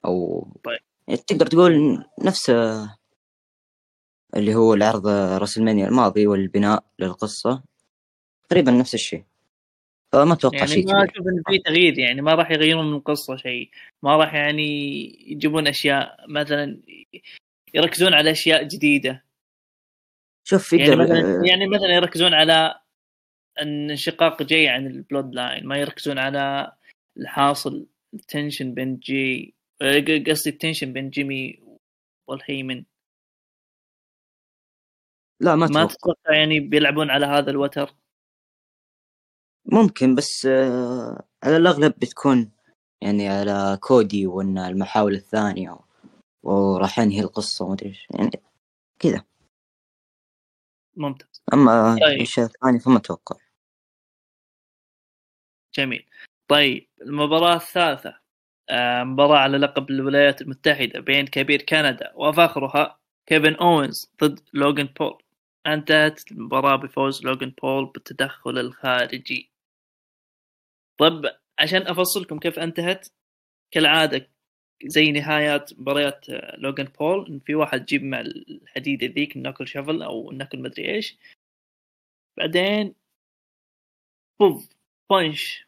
[0.04, 0.80] أو طيب.
[1.26, 2.50] تقدر تقول نفس
[4.36, 7.69] اللي هو العرض راس المانيا الماضي والبناء للقصة.
[8.50, 9.24] تقريبا نفس الشيء.
[10.12, 13.36] فما أتوقع يعني شيء ما أشوف ان في تغيير يعني ما راح يغيرون من القصة
[13.36, 13.70] شيء.
[14.02, 16.82] ما راح يعني يجيبون أشياء مثلا
[17.74, 19.24] يركزون على أشياء جديدة.
[20.44, 22.80] شوف يعني مثلا يعني مثلا يركزون على
[23.62, 26.72] انشقاق جاي عن ال Bloodline ما يركزون على
[27.16, 29.54] الحاصل ال tension بين جي
[30.28, 31.60] قصدي ال tension بين جيمي
[32.28, 32.84] والهيمن.
[35.40, 37.94] لا ما ما تتوقع يعني بيلعبون على هذا الوتر.
[39.66, 42.50] ممكن بس آه، على الأغلب بتكون
[43.02, 45.78] يعني على كودي وإن المحاولة الثانية
[46.42, 48.30] وراح ينهي القصة وما أدري إيش يعني
[48.98, 49.24] كذا.
[50.96, 51.42] ممتاز.
[51.52, 52.20] أما طيب.
[52.20, 53.36] الشيء الثاني فما أتوقع.
[55.74, 56.06] جميل.
[56.48, 58.20] طيب المباراة الثالثة
[58.70, 65.22] آه، مباراة على لقب الولايات المتحدة بين كبير كندا وفخرها كيفن أوينز ضد لوغان بول.
[65.66, 69.49] أنتهت المباراة بفوز لوغان بول بالتدخل الخارجي.
[71.00, 71.22] طب
[71.58, 73.08] عشان أفصلكم كيف انتهت؟
[73.70, 74.30] كالعادة
[74.86, 80.02] زي نهايات مباريات لوغان بول إن في واحد جايب معه الحديدة ذيك ال knuckle شفل
[80.02, 81.18] أو ال knuckle مدري إيش.
[82.38, 82.94] بعدين
[84.40, 84.68] بوف
[85.10, 85.66] punch.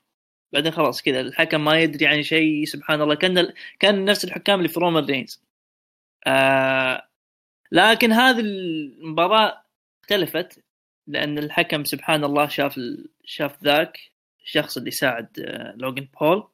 [0.52, 3.14] بعدين خلاص كذا الحكم ما يدري عن شيء سبحان الله.
[3.14, 5.42] كان كان نفس الحكام اللي في رومان رينز.
[6.26, 7.08] آه
[7.72, 9.64] لكن هذه المباراة
[10.02, 10.64] اختلفت
[11.08, 13.10] لأن الحكم سبحان الله شاف ال...
[13.24, 14.11] شاف ذاك.
[14.44, 16.48] الشخص اللي ساعد آه، لوجن بول.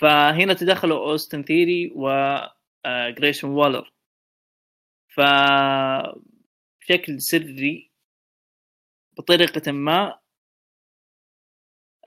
[0.00, 3.92] فهنا تدخلوا أوستن ثيري وجريسون وولر.
[5.08, 5.20] ف
[6.80, 7.90] بشكل سري
[9.12, 10.18] بطريقة ما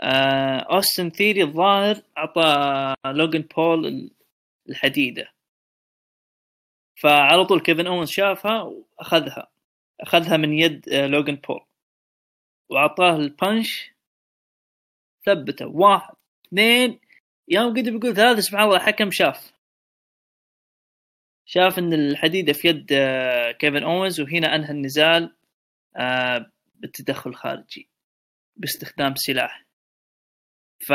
[0.01, 4.11] آه، أوستن ثيري الظاهر أعطى لوجن بول
[4.69, 5.33] الحديدة.
[6.95, 9.51] فعلى طول كيفن اونز شافها وأخذها.
[10.01, 11.65] أخذها من يد آه، لوجن بول.
[12.69, 13.96] وأعطاه ال punch
[15.27, 15.67] ثبته.
[15.67, 16.15] واحد.
[16.47, 16.99] اثنين
[17.47, 19.51] يوم قد بيقول ثلاثة سبحان الله الحكم شاف.
[21.45, 25.35] شاف إن الحديدة في يد آه، كيفن اونز وهنا أنهى النزال
[26.75, 27.89] بالتدخل الخارجي
[28.55, 29.65] باستخدام سلاح.
[30.79, 30.93] ف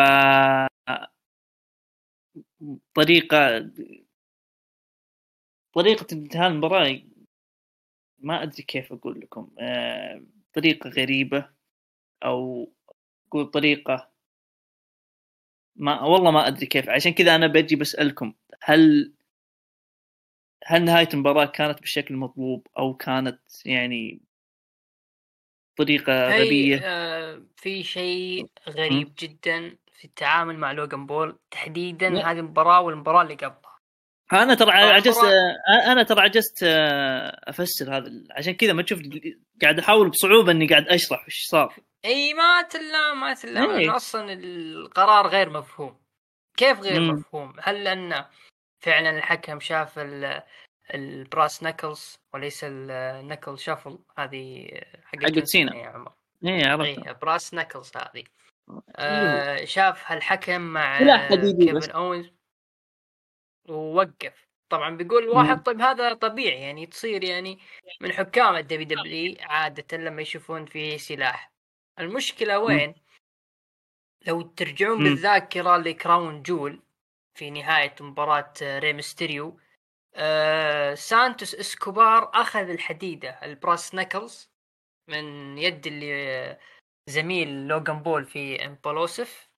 [2.95, 3.71] طريقة
[5.75, 7.03] طريقة انتهاء المباراة
[8.18, 10.23] ما أدري كيف أقول لكم آه،
[10.55, 11.51] طريقة غريبة
[12.25, 12.73] أو
[13.29, 14.12] أقول طريقة
[15.76, 16.88] ما والله ما أدري كيف.
[16.88, 19.12] عشان كذا أنا بجي بسألكم هل
[20.66, 24.20] هل نهاية المباراة كانت بالشكل المطلوب أو كانت يعني
[25.76, 29.14] طريقة غبية؟ آه في شيء غريب م?
[29.18, 33.62] جدا في التعامل مع لوغان بول تحديدا هذه المباراة والمباراة اللي قبلها
[34.33, 35.25] أنا ترى عجزت
[35.87, 38.12] أنا ترى عجزت آه، أفسر هذا.
[38.31, 39.01] عشان كذا ما تشوف
[39.62, 41.75] قاعد أحاول بصعوبة إني قاعد أشرح إيش صار.
[42.05, 43.97] إي ما تلام ما إيه.
[43.97, 45.97] أصلا القرار غير مفهوم.
[46.57, 47.11] كيف غير مم.
[47.11, 48.25] مفهوم؟ هل أن
[48.81, 50.01] فعلا الحكم شاف
[50.94, 54.68] ال brass knuckles وليس ال knuckle shuffle؟ هذه
[55.05, 55.77] حقت سينا.
[55.77, 56.12] يا عمر.
[56.45, 58.25] إيه عرفت brass knuckles هذه.
[58.97, 62.31] آه شاف هالحكم مع كيفن اونز
[63.68, 64.48] ووقف.
[64.68, 67.59] طبعا بيقول واحد طيب هذا طبيعي يعني تصير يعني
[68.01, 71.53] من حكام ال WW عادة لما يشوفون في سلاح.
[71.98, 72.94] المشكلة وين؟
[74.27, 76.83] لو ترجعون بالذاكرة ل Crown Jewel
[77.35, 79.61] في نهاية مباراة ريمستيريو
[80.14, 84.51] آه سانتوس إسكوبار أخذ الحديدة ال brass knuckles
[85.09, 86.59] من يد اللي
[87.07, 89.48] زميل لوغان بول في Impaulsive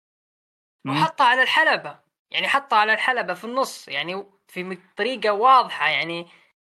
[0.89, 2.04] وحطها على الحلبة.
[2.35, 6.27] يعني حطها على الحلبة في النص يعني في طريقة واضحة يعني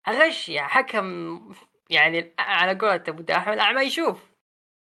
[0.09, 1.39] غش يعني حكم
[1.89, 4.29] يعني على قولة أبو احمد الاعمى يشوف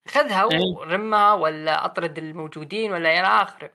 [0.08, 0.76] خذها إيه.
[0.76, 3.70] ورمها ولا أطرد الموجودين ولا إلى آخره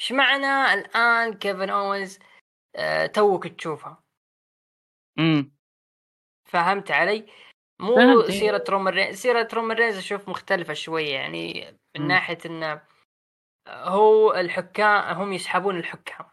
[0.00, 2.18] إيش معنى الآن كيفن أوينز
[2.76, 4.02] أه توك تشوفها
[5.18, 5.52] امم
[6.44, 7.26] فهمت علي؟
[7.80, 12.06] مو سيرة رومان رينز سيرة رومان رينز أشوف مختلفة شوية يعني من.
[12.06, 12.82] ناحية إنه
[13.68, 16.26] هو الحكام هم يسحبون الحكام.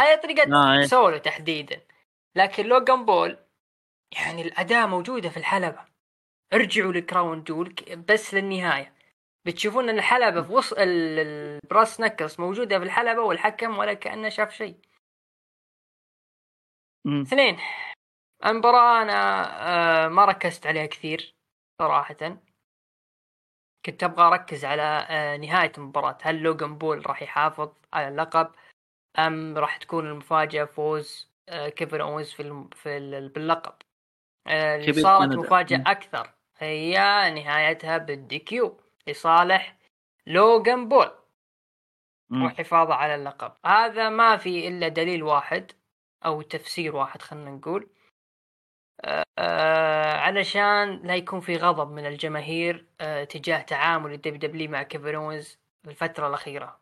[0.00, 0.86] هاي طريقة آه إيه.
[0.86, 1.80] سولو تحديدا.
[2.36, 3.38] لكن لوجان بول
[4.12, 5.84] يعني الاداء موجودة في الحلبة.
[6.52, 7.74] ارجعوا لكراون جول
[8.08, 8.94] بس للنهاية.
[9.46, 14.76] بتشوفون إن الحلبة في وسط البراس نكلز موجودة في الحلبة والحكم ولا كأنه شاف شيء.
[17.22, 17.58] اثنين.
[18.46, 19.14] المباراة أنا
[20.04, 21.34] آه، ما ركزت عليها كثير
[21.82, 22.38] صراحة.
[23.86, 26.18] كنت أبغى أركز على آه، نهاية المباراة.
[26.22, 28.50] هل لوغان بول راح يحافظ على اللقب
[29.18, 33.74] أم راح تكون المفاجأة فوز آه، كيفن أوينز في في باللقب؟
[34.46, 36.94] اللي صارت مفاجأة أكثر هي
[37.34, 39.76] نهايتها بال DQ لصالح
[40.26, 41.10] لوغان بول.
[42.30, 43.52] والحفاظ على اللقب.
[43.66, 45.72] هذا ما في إلا دليل واحد
[46.24, 47.82] أو تفسير واحد خلينا نقول.
[47.82, 48.03] آه
[50.18, 55.58] علشان لا يكون في غضب من الجماهير آه تجاه تعامل ال WW مع كيفن اوينز
[55.86, 56.80] الفترة الأخيرة.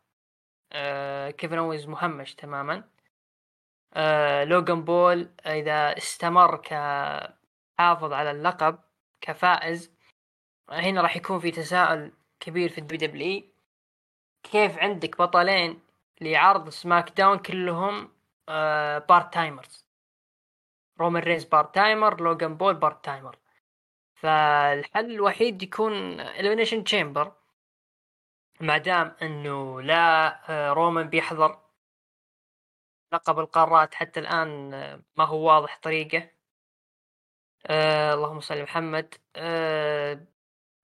[0.71, 2.83] آه كيفن اوينز مهمش تماما.
[3.93, 8.79] آه لوغان بول إذا استمر كحافظ على اللقب
[9.21, 9.91] كفائز
[10.69, 13.43] هنا راح يكون في تساؤل كبير في ال WW
[14.43, 15.81] كيف عندك بطلين
[16.21, 18.11] لعرض SmackDown كلهم
[19.09, 19.85] part timers
[20.99, 23.37] رومان رينز part timer لوغان بول part timer
[24.15, 27.31] فالحل الوحيد يكون Elimination Chamber
[28.61, 31.59] ما دام إنه لا آه، رومان بيحضر
[33.13, 36.29] لقب القارات حتى الآن آه، ما هو واضح طريقة.
[37.67, 39.15] آه اللهم صل على محمد.
[39.35, 40.25] آه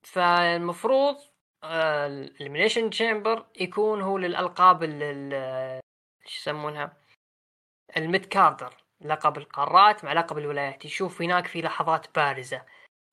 [0.03, 1.18] فالمفروض
[1.63, 5.82] ال Elimination Chamber يكون هو للألقاب ال
[6.26, 6.97] شو يسمونها؟
[7.97, 10.86] ال mid carder لقب القارات مع لقب الولايات.
[10.86, 12.66] يشوف هناك في لحظات بارزة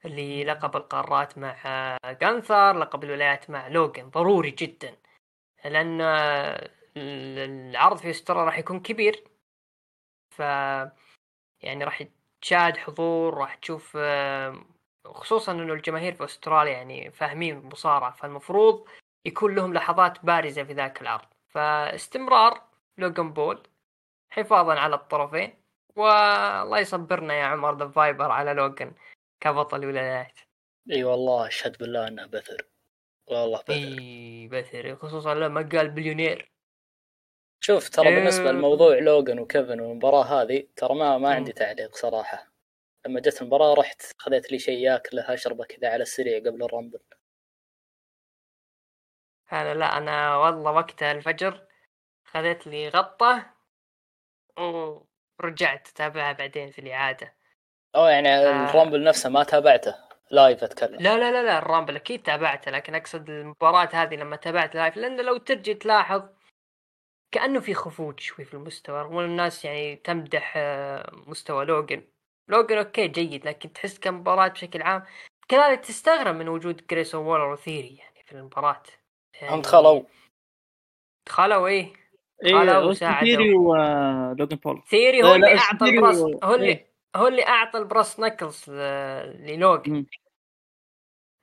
[0.05, 1.57] اللي لقب القارات مع
[2.05, 4.97] جانثر لقب الولايات مع لوجن ضروري جدا
[5.65, 6.01] لأن
[6.97, 9.25] العرض في استراليا راح يكون كبير.
[10.37, 10.41] ف
[11.61, 12.03] يعني راح
[12.41, 13.99] تشاهد حضور راح تشوف
[15.07, 18.89] خصوصا إنه الجماهير في أستراليا يعني فاهمين المصارعه فالمفروض
[19.25, 21.27] يكون لهم لحظات بارزة في ذاك العرض.
[21.49, 22.63] فاستمرار
[22.99, 23.69] لوجن بول
[24.31, 25.66] حفاظا على الطرفين.
[25.97, 28.95] والله يصبرنا يا عمر The Viper على لوجن
[29.41, 30.39] كبطل الولايات.
[30.93, 32.67] إي والله أشهد بالله إنه بثر.
[33.27, 33.73] والله بثر.
[33.73, 36.53] إي بثر خصوصا لما قال بليونير.
[37.61, 42.53] شوف ترى بالنسبة لموضوع لوجن وكيفن والمباراة هذه ترى ما ما عندي تعليق صراحة.
[43.07, 47.01] لما جت المباراة رحت خذيت لي شيء ياكله أشربه كذا على السريع قبل ال Rumble.
[49.49, 51.67] هذا لا أنا والله وقتها الفجر
[52.25, 53.55] خذيت لي غطة
[55.41, 57.35] ورجعت اتابعها بعدين في الإعادة.
[57.95, 58.71] آه يعني آه.
[58.71, 59.95] ال Rumble نفسه ما تابعته
[60.31, 61.01] live أتكلم.
[61.01, 64.97] لا لا لا لا ال Rumble أكيد تابعته لكن أقصد المباراة هذه لما تابعت live
[64.97, 66.23] لأن لو ترجع تلاحظ
[67.33, 72.03] كأنه في خفوت شوي في المستوى رغم الناس يعني تمدح آه، مستوى لوجن
[72.49, 75.05] لوجن okay جيد لكن تحس كمباراة بشكل عام
[75.49, 78.83] كذلك تستغرب من وجود جريسون وولر وثيري يعني في المباراة.
[79.41, 80.03] يعني هم دخلوا
[81.27, 81.93] دخلوا إيه.
[82.45, 87.79] وساعدوا ثيري ولوجن بول ثيري هو اللي أعطى ال brass هو اللي؟ هو اللي أعطى
[87.79, 90.07] ال brass knuckles للوجن.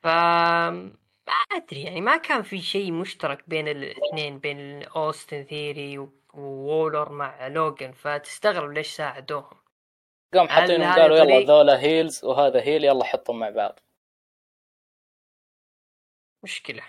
[0.03, 7.11] ف ما أدري يعني ما كان في شيء مشترك بين الاثنين بين أوستن ثيري وولر
[7.11, 7.91] مع لوجن.
[7.91, 9.57] فتستغرب ليش ساعدوهم.
[10.33, 13.79] قام حاطينهم قالوا يلا ذولا heels وهذا heel يلا حطهم مع بعض.
[16.43, 16.83] مشكلة.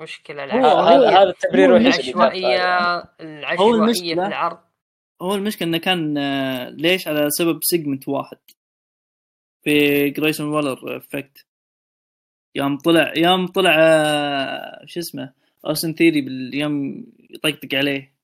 [0.00, 4.58] مشكلة هذا هذا التبرير العشوائية العشوائية في العرض.
[5.22, 8.38] هو المشكلة إنه كان آه، ليش؟ على سبب segment واحد.
[9.64, 11.46] في جريسون والر effect
[12.54, 15.32] يوم طلع يوم طلع آه، شو اسمه؟
[15.66, 18.14] اوستن ثيري باليوم يطقطق عليه.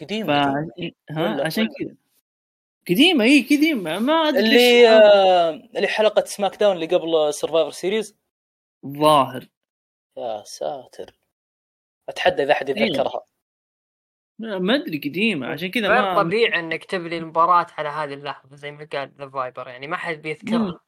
[0.00, 1.96] قديم ها؟ عشان كذا.
[2.88, 3.98] قديمة إي قديمة.
[3.98, 8.16] ما أدري اللي آه اللي حلقة سماك داون اللي قبل سرفايفر سيريز
[8.92, 9.48] ظاهر.
[10.16, 11.18] يا ساتر.
[12.08, 13.24] أتحدى إذا أحد يتذكرها.
[14.38, 18.88] ما أدري قديمة عشان كذا ما طبيعي إنك تبني المباراة على هذه اللحظة زي ما
[18.92, 20.80] قال ذا فايبر يعني ما حد بيذكرها.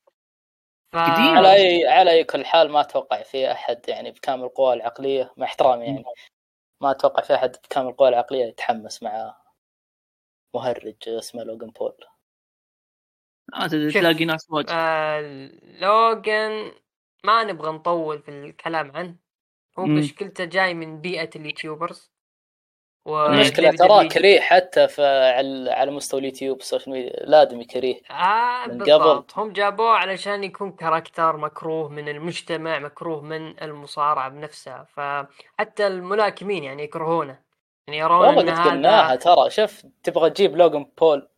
[0.93, 0.97] ف...
[0.97, 5.47] على اي على أي كل حال ما أتوقع في أحد يعني بكامل قواه العقلية مع
[5.47, 6.05] احترامي يعني
[6.81, 9.37] ما أتوقع في أحد بكامل قواه العقلية يتحمس مع
[10.55, 11.97] مهرج اسمه لوجن بول.
[13.55, 14.69] آه تلاقي ناس واجد.
[14.71, 15.21] آه
[15.81, 16.73] لوجن
[17.25, 19.15] ما نبغى نطول في الكلام عنه.
[19.79, 22.11] هو مشكلته جاي من بيئة YouTubers.
[23.09, 25.03] المشكلة تراه كريه حتى في
[25.71, 28.01] على مستوى اليوتيوب السوشيال ميديا لازم يكرهه.
[28.11, 29.33] آه من بالضبط.
[29.33, 29.43] قبل.
[29.43, 36.83] هم جابوه علشان يكون character مكروه من المجتمع مكروه من المصارعة بنفسها فحتى الملاكمين يعني
[36.83, 37.39] يكرهونه.
[37.87, 39.51] يعني يرون والله قد قلناها ترى.
[39.51, 41.29] شوف تبغى تجيب لوجن بول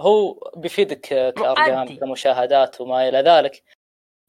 [0.00, 3.62] هو بيفيدك كأرقام كمشاهدات وما إلى ذلك.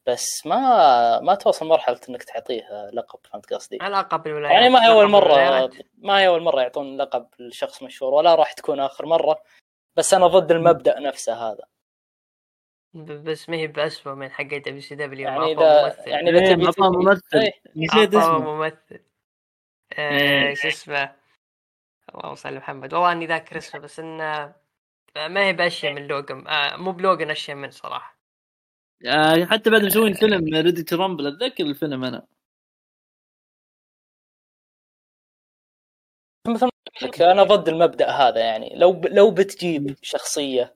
[0.06, 4.84] بس ما ما توصل مرحلة إنك تعطيه لقب فهمت قصدي؟ على لقب الولايات يعني ما
[4.84, 9.06] هي أول مرة ما هي أول مرة يعطون لقب لشخص مشهور ولا راح تكون آخر
[9.06, 9.42] مرة.
[9.96, 11.64] بس أنا ضد المبدأ نفسه هذا.
[12.94, 17.52] بس ما هي بأسوأ من حق دبليو سي دبليو يعني اذا يعني إذا تبي ممثل.
[17.76, 18.38] نسيت اسمه.
[18.38, 19.00] ممثل.
[19.92, 21.14] آه، شو اسمه؟
[22.14, 22.94] اللهم صل على محمد.
[22.94, 24.52] والله إني ذاكر اسمه بس إنه
[25.16, 28.15] ما هي بأشياء من لوجن آه مو بلوجن أشياء من صراحة.
[29.04, 32.26] آه حتى بعد مسوين فيلم Ready to Rumble أتذكر الفيلم أنا.
[36.48, 36.68] مثل
[37.20, 38.74] أنا ضد المبدأ هذا يعني.
[38.76, 40.74] لو لو بتجيب شخصية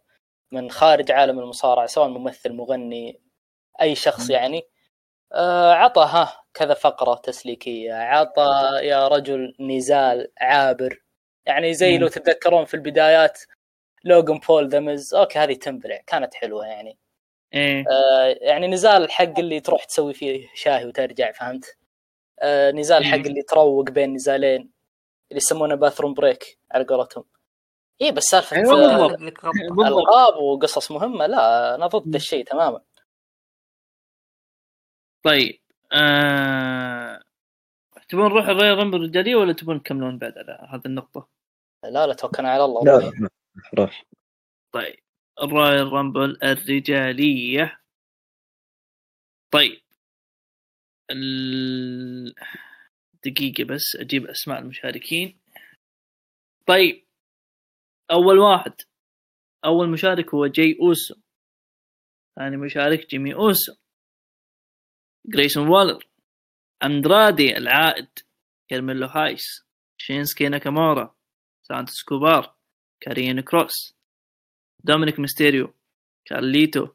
[0.53, 3.21] من خارج عالم المصارعة سواء ممثل مغني
[3.81, 4.62] أي شخص يعني
[5.33, 11.03] آه عطى ها كذا فقرة تسليكية عطى يا رجل نزال عابر.
[11.47, 13.41] يعني زي لو تتذكرون في البدايات
[14.05, 16.99] لوجن بول ذا مز أوكي هذه تنبلع كانت حلوة يعني.
[17.55, 17.84] إيه.
[17.90, 21.78] آه يعني نزال الحق اللي تروح تسوي فيه شاهي وترجع فهمت؟
[22.40, 24.61] آه نزال حق اللي تروق بين نزالين
[25.30, 27.24] اللي يسمونه bathroom break على قولتهم.
[28.03, 29.14] اي بس سالفة أيوة
[29.88, 32.80] القاب وقصص مهمة لا أنا ضد الشيء تماما.
[35.22, 35.61] طيب
[35.92, 37.22] آه...
[38.09, 41.28] تبون نروح الرويال رامبل الرجاليه ولا تبون تكملون بعد على هذه النقطة؟
[41.84, 42.84] لا لا توكلنا على الله.
[42.84, 43.28] لا
[43.78, 44.05] روح
[44.72, 44.96] طيب.
[45.43, 47.80] الرويال رامبل الرجالية.
[49.53, 49.80] طيب.
[51.11, 52.34] ال...
[53.24, 55.41] دقيقة بس أجيب أسماء المشاركين.
[56.66, 57.07] طيب.
[58.11, 58.74] أول واحد.
[59.64, 61.14] أول مشارك هو جاي أوسو.
[62.38, 63.74] ثاني مشارك جيمي أوسو.
[65.26, 66.09] جريسون والر
[66.84, 68.09] أندرادي العائد.
[68.70, 69.64] كارميلو هايس
[69.99, 71.16] شينسكي ناكامورا.
[71.62, 72.57] سانتوس اسكوبار.
[73.01, 73.99] كارين كروس.
[74.85, 75.74] دومينيك ميستيريو
[76.24, 76.89] كارليتو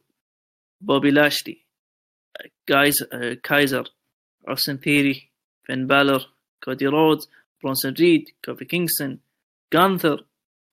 [0.81, 1.65] بوبي لاشلي
[2.69, 3.03] لودفيغ
[3.43, 3.93] كايزر
[4.49, 5.29] اوستن ثيري
[5.63, 6.33] فين بالور
[6.63, 7.29] كودي رودز
[7.61, 9.19] برونسون ريد كوفي كينغستون
[9.73, 10.25] جانثر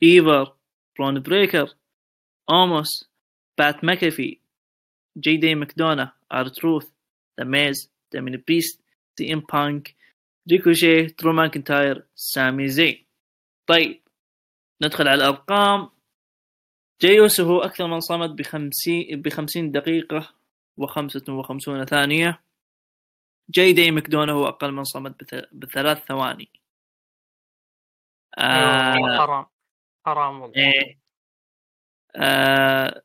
[0.03, 0.57] ايفار
[0.99, 1.75] برون بريكر
[2.51, 3.11] اوموس
[3.59, 4.39] بات ماكافي
[5.19, 6.91] جي دي مكدونا ار تروث
[7.41, 8.83] ذا ميز دامين بريست
[9.19, 9.95] سي ام بانك
[10.51, 13.05] ريكوشي درو ماكنتاير سامي زي
[13.67, 14.03] طيب
[14.83, 15.91] ندخل على الأرقام.
[17.03, 20.35] جاي أوسو هو أكثر من صمد بخمسين بخمسين دقيقة
[20.77, 22.43] وخمسة وخمسون ثانية.
[23.51, 26.51] جاي دي مكدونا هو أقل من صمد بث- بثلاث ثواني.
[28.39, 29.47] آه أيوة، حرام.
[30.07, 30.57] حرام والله.
[30.57, 30.99] إيه.
[32.17, 33.03] آه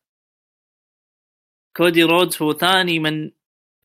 [1.78, 3.32] كودي رودز هو ثاني من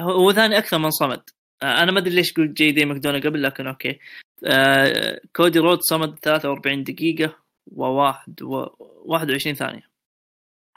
[0.00, 1.30] هو ثاني أكثر من صمد.
[1.62, 3.98] آه أنا ما أدري ليش قلت جاي دي مكدونا قبل لكن أوكي.
[4.46, 7.36] آه كودي رودز صمد 43 دقيقة
[7.66, 9.91] و 21 ثانية.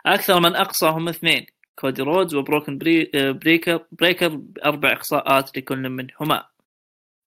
[0.06, 1.46] أكثر من أقصى هم اثنين.
[1.80, 3.12] كودي رودز وبرون بري...
[3.16, 6.50] آه، بريكر بريكر بأربع إقصاءات لكل منهما.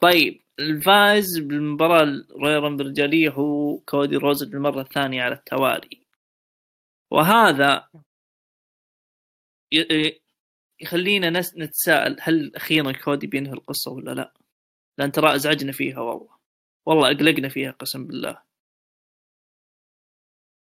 [0.01, 6.01] طيب الفائز بالمباراة الرويال رامبل الرجالية هو كودي رودز للمرة الثانية على التوالي.
[7.11, 7.89] وهذا
[9.73, 10.21] ي-
[10.81, 11.31] يخلينا.
[11.57, 14.33] نتساءل هل أخيرا كودي بينهي القصة ولا لا؟
[14.99, 16.39] لأن ترى أزعجنا فيها والله.
[16.87, 18.43] والله أقلقنا فيها قسم بالله.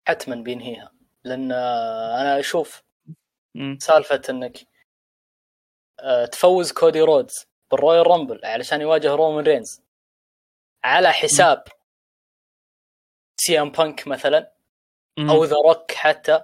[0.07, 0.96] حتما بينهيها.
[1.27, 2.83] لأن آه، أنا أشوف.
[3.79, 4.57] سالفة إنك
[5.99, 9.81] آه، تفوز كودي رودز بالرويال رامبل علشان يواجه رومان رينز
[10.83, 11.63] على حساب
[13.41, 14.53] سي إم بانك مثلا.
[15.29, 16.43] أو ذا روك حتى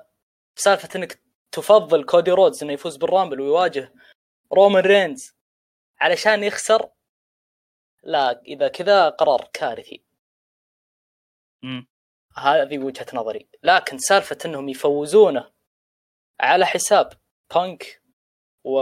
[0.55, 1.21] سالفة إنك
[1.51, 3.93] تفضل كودي رودز إنه يفوز بالرامبل ويواجه
[4.53, 5.35] رومان رينز
[6.01, 6.89] علشان يخسر
[8.03, 10.03] لا إذا كذا قرار كارثي.
[12.37, 13.47] هذه وجهة نظري.
[13.63, 15.51] لكن سالفة إنهم يفوزونه
[16.39, 17.13] على حساب
[17.55, 18.01] بانك
[18.63, 18.79] و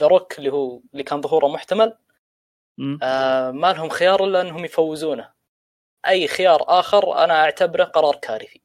[0.00, 1.98] ذا روك اللي هو اللي كان ظهوره محتمل.
[3.02, 5.32] آه ما لهم خيار إلا إنهم يفوزونه.
[6.06, 8.62] أي خيار آخر أنا أعتبره قرار كارثي.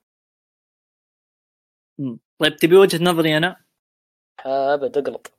[2.40, 3.66] طيب تبي وجهة نظري أنا؟
[4.46, 5.34] آه، أبد أقلط.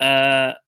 [0.00, 0.60] آه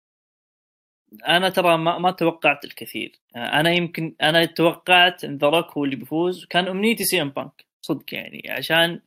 [1.28, 3.12] أنا ترى ما, ما توقعت الكثير.
[3.36, 6.44] آه أنا يمكن أنا توقعت إن ذا هو اللي بيفوز.
[6.44, 7.64] كان أمنيتي سي إم بانك.
[7.82, 8.42] صدق يعني.
[8.50, 9.00] عشان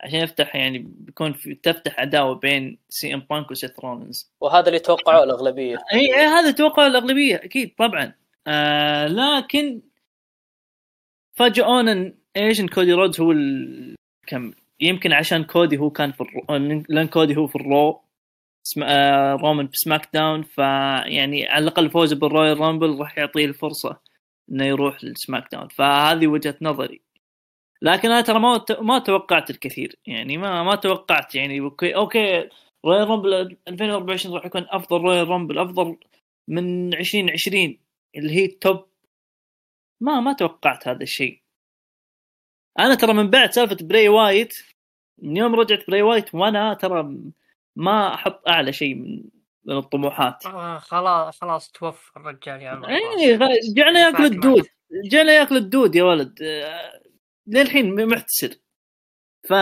[0.00, 4.32] عشان يفتح يعني بيكون في تفتح عداوة بين سي إم بانك وسيث رولينز.
[4.40, 5.78] وهذا اللي توقعوه الأغلبية.
[5.94, 7.36] إي هذا توقع الأغلبية.
[7.36, 8.12] أكيد طبعا.
[8.46, 9.80] آه لكن
[11.34, 16.25] فاجئونا إن إيش ان كودي رودز هو الكم يمكن عشان كودي هو كان في ال
[16.25, 16.56] Raw...
[16.88, 18.00] لأن كودي هو في ال Raw.
[19.42, 24.00] رومان في SmackDown فيعني على الأقل فوزه بال Royal Rumble راح يعطيه الفرصة
[24.50, 25.68] إنه يروح لل SmackDown.
[25.68, 27.00] فهذه وجهة نظري.
[27.82, 29.96] لكن أنا ترى ما ما توقعت الكثير.
[30.06, 31.34] يعني ما ما توقعت.
[31.34, 32.48] يعني okay okay
[32.84, 35.96] Royal Rumble 2024 راح يكون أفضل Royal Rumble أفضل
[36.48, 37.78] من 2020
[38.16, 38.86] اللي هي ال top.
[40.00, 41.42] ما ما توقعت هذا الشيء.
[42.78, 44.54] أنا ترى من بعد سالفة براي وايت
[45.18, 47.18] من يوم رجعت براي وايت وأنا ترى
[47.78, 49.24] ما أحط أعلى شيء من
[49.64, 50.46] من الطموحات.
[50.46, 53.38] آه، خلاص خلاص توفى الرجال يا عمر إيه
[53.76, 54.66] جعنا ياكل الدود.
[55.10, 56.42] جعنا ياكل الدود يا ولد.
[56.42, 57.02] آه،
[57.46, 58.56] للحين محتر
[59.48, 59.52] ف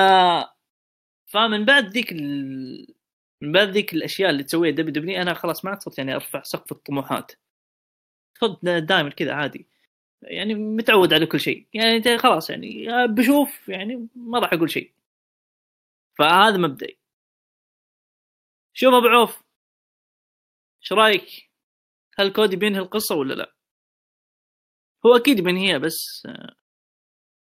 [1.27, 2.95] فمن بعد ذيك ال...
[3.43, 6.73] من بعد ذيك الأشياء اللي تسويها WWE أنا خلاص ما عاد صرت يعني أرفع سقف
[6.73, 7.33] الطموحات.
[8.39, 9.67] خذ دائما كذا عادي.
[10.23, 11.67] يعني متعود على كل شيء.
[11.75, 14.93] يعني خلاص يعني بشوف يعني ما راح أقول شيء.
[16.19, 16.99] فهذا مبدئي.
[18.79, 19.43] شوف أبو عوف
[20.83, 21.51] إيش رأيك؟
[22.19, 23.55] هل كودي بينهي القصة ولا لا؟
[25.07, 26.57] هو أكيد بينهيها بس آه،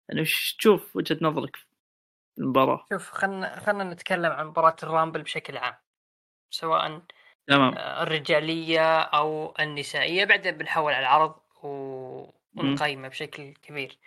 [0.08, 1.66] يعني وش تشوف وجهة نظرك في
[2.38, 5.74] المباراة؟ شوف خلنا خلنا نتكلم عن مباراة ال Rumble بشكل عام
[6.50, 7.02] سواء
[7.46, 11.68] تمام آه، الرجالية أو النسائية بعدين بنحول على العرض و...
[12.56, 13.98] ونقيمه بشكل كبير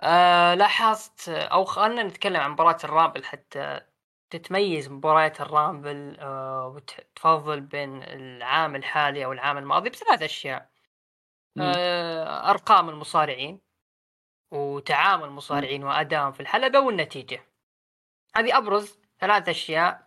[0.00, 3.93] آه لاحظت أو خلنا نتكلم عن مباراة ال Rumble حتى
[4.38, 10.70] تتميز مباريات ال Rumble آه وتفضل بين العام الحالي أو العام الماضي بثلاث أشياء.
[11.56, 11.62] مم.
[11.76, 13.60] آه أرقام المصارعين
[14.50, 17.46] وتعامل المصارعين وادائهم في الحلبة والنتيجة.
[18.36, 20.04] هذه أبرز ثلاث أشياء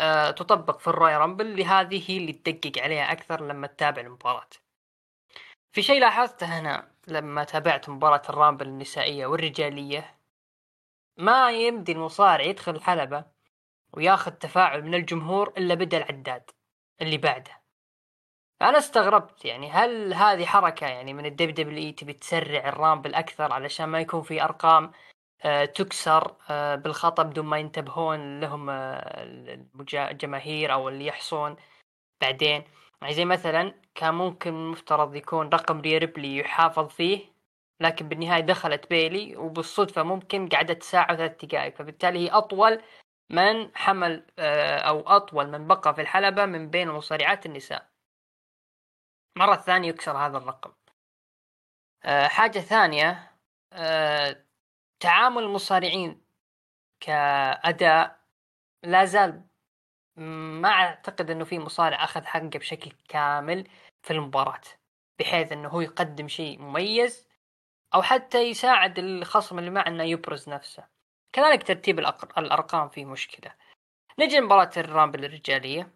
[0.00, 4.48] أه تطبق في ال Royal Rumble لهذه هي اللي تدقق عليها أكثر لما تتابع المباراة.
[5.72, 10.18] في شيء لاحظته هنا لما تابعت مباراة ال Rumble النسائية والرجالية
[11.16, 13.33] ما يمدي المصارع يدخل الحلبة
[13.96, 16.50] وياخذ تفاعل من الجمهور إلا بدا العداد
[17.02, 17.64] اللي بعده.
[18.62, 23.52] أنا استغربت يعني هل هذه حركة يعني من ال WWE تبي تسرع ال Rumble أكثر
[23.52, 24.92] علشان ما يكون في أرقام
[25.44, 29.22] آه، تكسر آه، بالخطأ بدون ما ينتبهون لهم آه،
[29.94, 31.56] الجماهير أو اللي يحصون
[32.22, 32.64] بعدين.
[33.02, 37.34] يعني زي مثلا كان ممكن مفترض يكون رقم ريبلي يحافظ فيه
[37.80, 42.82] لكن بالنهاية دخلت بيلي وبالصدفة ممكن قعدت ساعة وثلاث دقائق فبالتالي هي أطول
[43.30, 44.26] من حمل
[44.88, 47.90] أو أطول من بقى في الحلبة من بين مصارعات النساء.
[49.36, 50.72] مرة ثانية يكسر هذا الرقم.
[52.04, 53.36] أه حاجة ثانية
[53.72, 54.44] أه
[55.00, 56.24] تعامل المصارعين
[57.00, 58.20] كأداء
[58.82, 59.46] لا زال
[60.60, 63.68] ما أعتقد أنه في مصارع أخذ حقه بشكل كامل
[64.02, 64.60] في المباراة
[65.18, 67.28] بحيث أنه هو يقدم شيء مميز
[67.94, 70.93] أو حتى يساعد الخصم اللي معه أنه يبرز نفسه.
[71.34, 71.98] كذلك ترتيب
[72.38, 73.54] الأرقام فيه مشكلة.
[74.18, 75.94] نجي لمباراة ال Rumble الرجالية.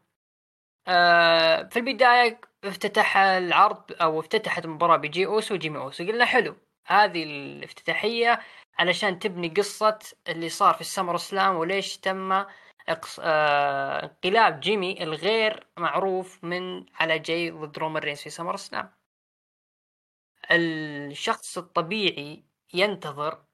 [0.88, 6.06] أه في البداية افتتح العرض أو افتتحت المباراة بجي أوسو وجيمي أوسو.
[6.06, 8.40] قلنا حلو هذه الافتتاحية
[8.78, 12.32] علشان تبني قصة اللي صار في ال SummerSlam وليش تم
[12.88, 13.20] اقص...
[13.22, 14.04] آه...
[14.04, 18.92] انقلاب جيمي الغير معروف من على جاي ضد رومان رينز في SummerSlam.
[20.50, 23.47] الشخص الطبيعي ينتظر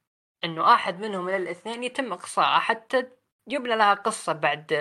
[0.45, 3.07] إنه آحد منهم من الاثنين يتم إقصاءه حتى
[3.49, 4.73] يبنى لها قصة بعد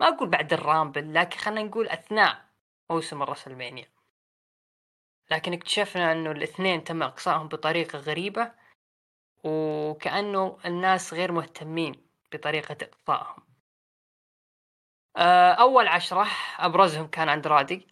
[0.00, 2.44] ما أقول بعد الرامبل لكن خلينا نقول أثناء
[2.90, 3.88] موسم الرسلمانيا.
[5.30, 8.52] لكن اكتشفنا إنه الاثنين تم إقصائهم بطريقة غريبة
[9.44, 13.42] وكأنه الناس غير مهتمين بطريقة إقصائهم.
[15.16, 16.26] آه، أول عشرة
[16.58, 17.86] أبرزهم كان اندرادي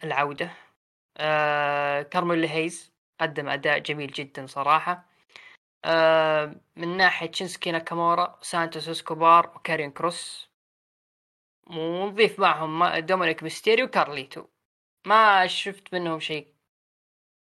[1.16, 4.92] آه، كارميل هيز قدم أداء جميل جدا صراحة.
[4.92, 5.09] آه،
[6.76, 10.50] من ناحية شينسوكي ناكامورا سانتوس إسكوبار وكارين كروس.
[11.66, 14.44] ونضيف معهم دومينيك ميستيريو وكارليتو.
[15.06, 16.54] ما شفت منهم شيء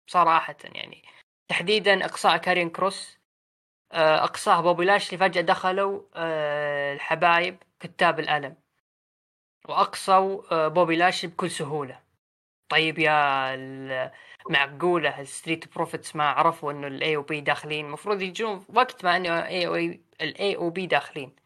[0.06, 1.02] صراحة يعني.
[1.48, 3.18] تحديدا إقصاء كارين كروس
[3.92, 8.56] آه، إقصاء بوبي لاشلي فجأة دخلوا آه، الحبايب كتاب الألم.
[9.68, 12.02] وأقصوا آه، بوبي لاشلي بكل سهولة.
[12.68, 14.12] طيب يا
[14.50, 17.86] معقولة ال Street Profits ما عرفوا إنه ال AOP داخلين.
[17.86, 21.36] المفروض يجون وقت ما إنه اي ال AOP داخلين.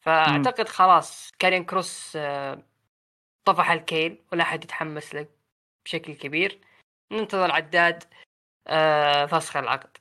[0.00, 2.18] فأعتقد خلاص كارين كروس
[3.44, 5.26] طفح الكيل ولا حد يتحمس له
[5.84, 6.60] بشكل كبير.
[7.12, 8.04] ننتظر عداد
[8.66, 9.96] آه، فسخ العقد.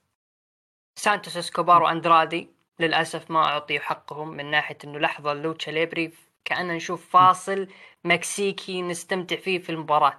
[0.99, 2.49] سانتوس إسكوبار وأندرادي
[2.80, 6.12] للأسف ما أعطي حقهم من ناحية إنه لحظه lucha libre.
[6.45, 7.68] كاننا نشوف فاصل
[8.03, 10.18] مكسيكي نستمتع فيه في المباراة.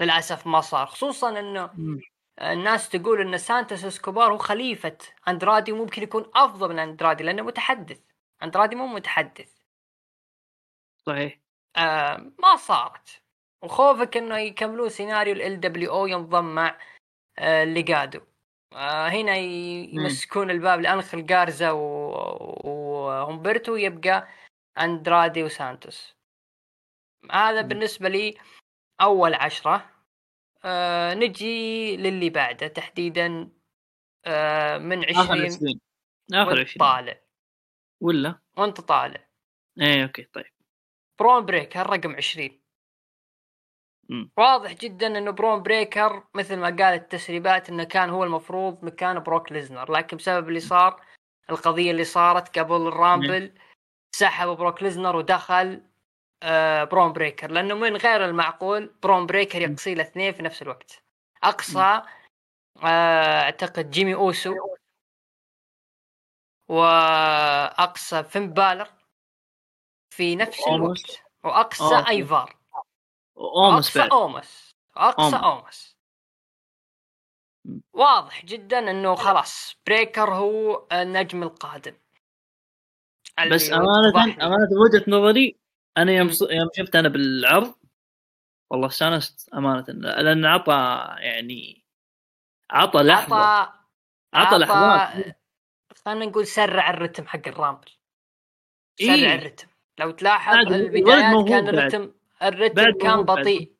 [0.00, 0.86] للأسف ما صار.
[0.86, 1.70] خصوصا إنه
[2.40, 8.00] الناس تقول إن سانتوس إسكوبار هو خليفة أندرادي وممكن يكون أفضل من أندرادي لأنه متحدث.
[8.42, 9.58] أندرادي مو متحدث.
[11.06, 11.38] صحيح.
[11.76, 13.22] آه ما صارت.
[13.62, 16.78] وخوفك إنه يكملون سيناريو ال LWO ينضم مع
[17.38, 18.20] آه ليجادو.
[18.72, 24.28] آه هنا يمسكون الباب لأنخل جارزا وهومبرتو يبقى
[24.78, 26.16] أندرادي وسانتوس.
[27.32, 28.38] هذا بالنسبة لي
[29.00, 29.90] أول عشرة
[30.64, 33.48] آه نجي للي بعده تحديدا
[34.24, 35.80] آه من عشرين آخر عشرين
[36.34, 36.78] آخر عشرين.
[36.78, 37.20] طالع.
[38.00, 39.28] ولا؟ وأنت طالع.
[39.80, 40.52] إيه okay طيب.
[41.18, 42.60] برون بريكر رقم 20
[44.08, 44.28] م.
[44.36, 49.52] واضح جدا إنه برون بريكر مثل ما قال التسريبات إنه كان هو المفروض مكان بروك
[49.52, 51.02] ليزنر لكن بسبب اللي صار
[51.50, 53.54] القضية اللي صارت قبل الرامبل
[54.14, 55.82] سحب بروك ليزنر ودخل
[56.42, 61.02] آه برون بريكر لأنه من غير المعقول برون بريكر يقصي الاثنين في نفس الوقت.
[61.42, 62.02] أقصى
[62.82, 64.54] آه أعتقد جيمي اوسو
[66.68, 68.88] واقصى فين بالور
[70.10, 71.22] في نفس الوقت.
[71.44, 72.04] وأقصى.
[72.08, 72.56] ايفار
[73.36, 75.96] اومس أقصى اومس أقصى اومس
[77.92, 81.94] واضح جدا إنه خلاص بريكر هو النجم القادم.
[83.50, 85.56] بس أمانة أمانة وجهه نظري
[85.98, 87.74] أنا يوم يوم شفت أنا بالعرض
[88.70, 91.84] والله استانست أمانة لأن عطى يعني
[92.70, 93.36] عطى لحظة.
[93.36, 93.72] عطى
[94.34, 95.36] عطى لحظات.
[96.04, 97.90] خلينا نقول سرع الرتم حق الرامبل.
[99.00, 99.68] سرع إيه؟ الرتم.
[99.98, 103.72] لو تلاحظ البدايات كان الرتم الرتم كان بطيء.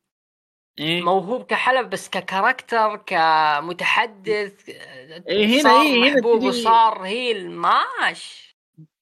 [0.79, 7.51] إيه؟ موهوب كحلب بس ك character كمتحدث إيه، هنا- صار إيه، هنا محبوب وصار heel.
[7.51, 8.49] ماش.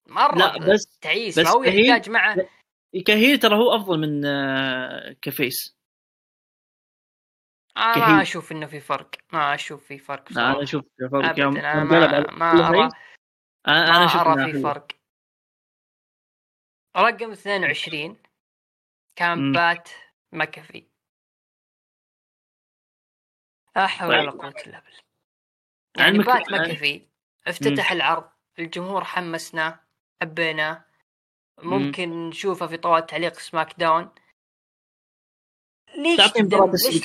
[0.07, 1.39] مرة لا، بس- تعيس.
[1.39, 2.37] بس ما هو يحتاج معه
[3.03, 5.77] ك heel ترى هو أفضل من آه، ك face
[7.77, 8.17] أنا ك heel.
[8.17, 10.63] ما أشوف إنه في فرق ما أشوف في فرق لا أنا.
[10.63, 12.89] أشوف في فرق يوم ابدا أنا ما, ما أرى
[13.69, 14.63] أنا ما أرى في.
[14.63, 14.87] فرق
[16.97, 18.17] رقم 22
[19.17, 19.53] كان.
[19.53, 19.89] بات
[20.33, 20.87] مكفي
[23.77, 24.21] لا حول طيب.
[24.21, 25.01] ولا قوة إلا بالله
[25.99, 27.07] يعني بات مكفي
[27.47, 29.81] افتتح العرض الجمهور حمسنا
[30.23, 30.85] حبيناه
[31.63, 34.11] ممكن نشوفه في طوال تعليق سماك داون.
[35.97, 36.17] ليش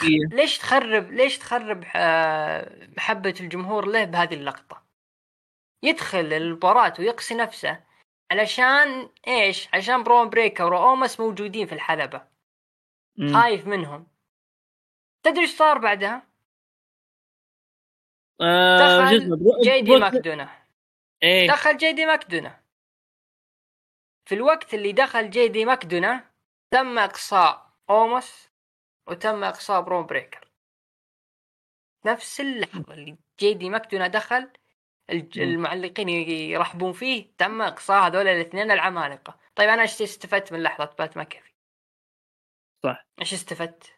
[0.01, 0.33] ليش.
[0.33, 4.83] ليش تخرب ليش تخرب آه، محبة الجمهور له بهذه اللقطة؟
[5.83, 7.83] يدخل المباراة ويقصي نفسه
[8.31, 12.27] علشان إيش؟ عشان برون بريكر وأومس موجودين في الحلبة.
[13.17, 13.33] مم.
[13.33, 14.07] خايف منهم.
[15.23, 16.27] تدري إيش صار بعدها؟
[18.41, 20.49] آه، دخل جي دي ماكدونا.
[21.23, 21.47] إيه.
[21.47, 22.60] دخل جي دي ماكدونا.
[24.31, 26.31] في الوقت اللي دخل جي دي ماكدونا
[26.71, 28.49] تم إقصاء اومس
[29.07, 30.51] وتم إقصاء برون بريكر.
[32.05, 34.49] نفس اللحظة اللي جي دي ماكدونا دخل.
[35.37, 39.39] المعلقين يرحبون فيه تم إقصاء هذول الاثنين العمالقة.
[39.55, 41.53] طيب أنا إيش استفدت من لحظة بات ماكافي؟
[42.83, 43.07] صح.
[43.19, 43.95] إيش استفدت؟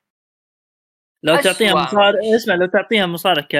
[1.23, 2.19] لو تعطيها مصارع.
[2.35, 3.55] اسمع لو تعطيها مصارع ك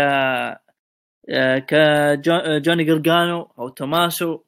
[1.30, 4.43] آه، كجوني جرجانو أو توماسو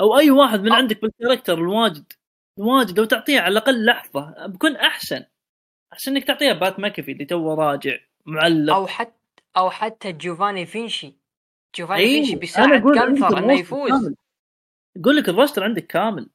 [0.00, 2.12] أو أي واحد من أو- عندك بال character الواجد
[2.58, 5.24] الواجد لو تعطيها على الأقل لحظة بكون أحسن.
[5.92, 8.74] أحسن إنك تعطيها بات ماكافي اللي توه راجع معلق.
[8.74, 11.14] أو حتى أو حتى جوفاني فينشي.
[11.78, 13.90] جوفاني إيه، فينشي بيساعد جلفر إنه يفوز.
[13.90, 14.16] كامل.
[14.96, 16.30] يقول لك ال roster عندك كامل.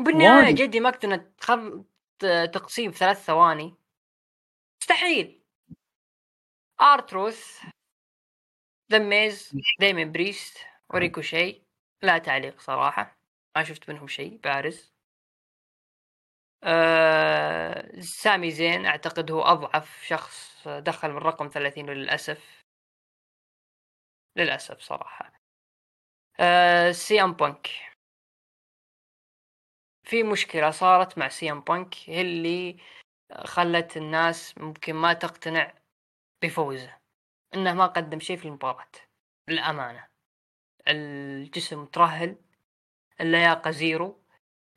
[0.00, 0.54] بالنهاية.
[0.54, 1.84] جدي ماكدونا تخل
[2.18, 3.74] ت- تقصيه في ثلاث ثواني.
[4.82, 5.42] مستحيل.
[6.80, 7.60] ارتروث
[8.92, 10.58] ذا ميز داميان بريست
[10.94, 11.62] وريكوشي
[12.02, 13.18] لا تعليق صراحة.
[13.56, 14.92] ما شفت منهم شيء بارز.
[16.64, 22.62] آه سامي زين أعتقد هو أضعف شخص دخل من رقم 30 للأسف.
[24.36, 25.32] للأسف صراحة.
[26.40, 27.70] آه سي ام بانك.
[30.04, 32.76] في مشكلة صارت مع سي ام بانك هي اللي
[33.44, 35.74] خلت الناس ممكن ما تقتنع
[36.42, 36.98] بفوزه.
[37.54, 38.88] إنه ما قدم شيء في المباراة
[39.48, 40.15] للأمانة.
[40.88, 42.36] الجسم مترهل
[43.20, 44.22] اللياقة zero.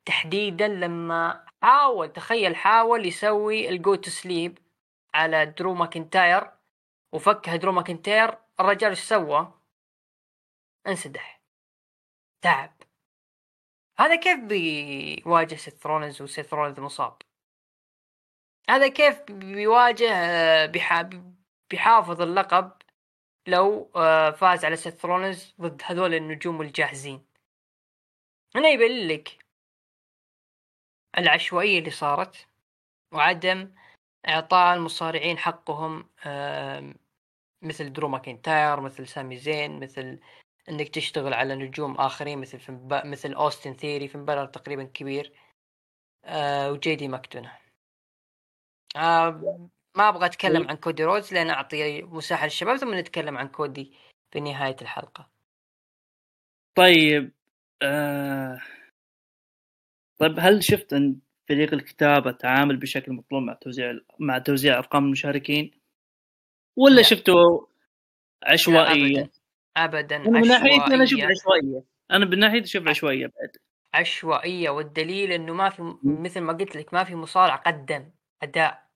[0.04, 4.58] تحديدا لما حاول تخيل حاول يسوي الجو تو سليب
[5.14, 6.50] على درو ماكنتاير
[7.12, 9.60] وفكها درو ماكنتاير الرجال إيش سوى؟
[10.86, 11.40] انسدح.
[12.42, 12.82] تعب.
[13.98, 17.22] هذا كيف بيواجه سيث رولنز وسيث رولنز مصاب؟
[18.70, 20.12] هذا كيف بيواجه
[20.66, 21.34] بيحا-
[21.70, 22.72] بيحافظ اللقب
[23.50, 27.26] لو آه، فاز على سيث رولنز ضد هذول النجوم الجاهزين.
[28.56, 29.38] هنا يبين لك
[31.18, 32.46] العشوائية اللي صارت
[33.12, 33.74] وعدم
[34.28, 36.08] إعطاء المصارعين حقهم
[37.62, 40.20] مثل درو ماكنتاير مثل سامي زين مثل
[40.68, 45.32] إنك تشتغل على نجوم آخرين مثل فين با- مثل أوستن ثيري في تقريبا كبير
[46.24, 47.58] آه وجي دي ماكدونا
[48.96, 49.68] آه
[50.00, 53.92] ما أبغى أتكلم عن كودي رودز لأن أعطي مساحة للشباب ثم نتكلم عن كودي
[54.32, 55.28] في نهاية الحلقة.
[56.74, 57.32] طيب
[57.82, 58.60] آه...
[60.20, 61.16] طيب هل شفت أن
[61.48, 65.70] فريق الكتابة تعامل بشكل مطلوب مع توزيع مع توزيع أرقام المشاركين؟
[66.76, 67.02] ولا لا.
[67.02, 67.32] شفته
[68.42, 69.30] عشوائية؟
[69.76, 70.16] ابدا.
[70.16, 71.20] ابدا أنا من ناحيتي أنا أشوف.
[71.20, 71.82] عشوائية.
[72.10, 73.56] أنا من ناحيتي أشوف عشوائية بعد.
[73.94, 78.10] عشوائية والدليل إنه ما في مثل ما قلت لك ما في مصارع قدم
[78.42, 78.89] أداء.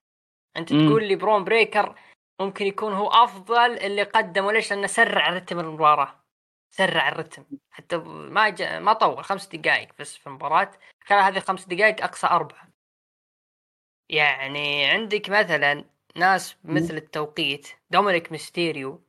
[0.56, 0.88] أنت مم.
[0.88, 1.98] تقول لي برون بريكر
[2.40, 4.52] ممكن يكون هو أفضل اللي قدمه.
[4.52, 6.24] ليش؟ لأنه سرع رتم المباراه
[6.70, 7.44] سرع الرتم.
[7.70, 9.24] حتى ما جا ما طول.
[9.24, 10.70] خمس دقائق بس في المباراه
[11.04, 12.68] خلال هذه الخمس دقائق أقصى أربعة.
[14.08, 15.84] يعني عندك مثلا
[16.16, 17.68] ناس مثل التوقيت.
[17.90, 19.04] دومينيك ميستيريو.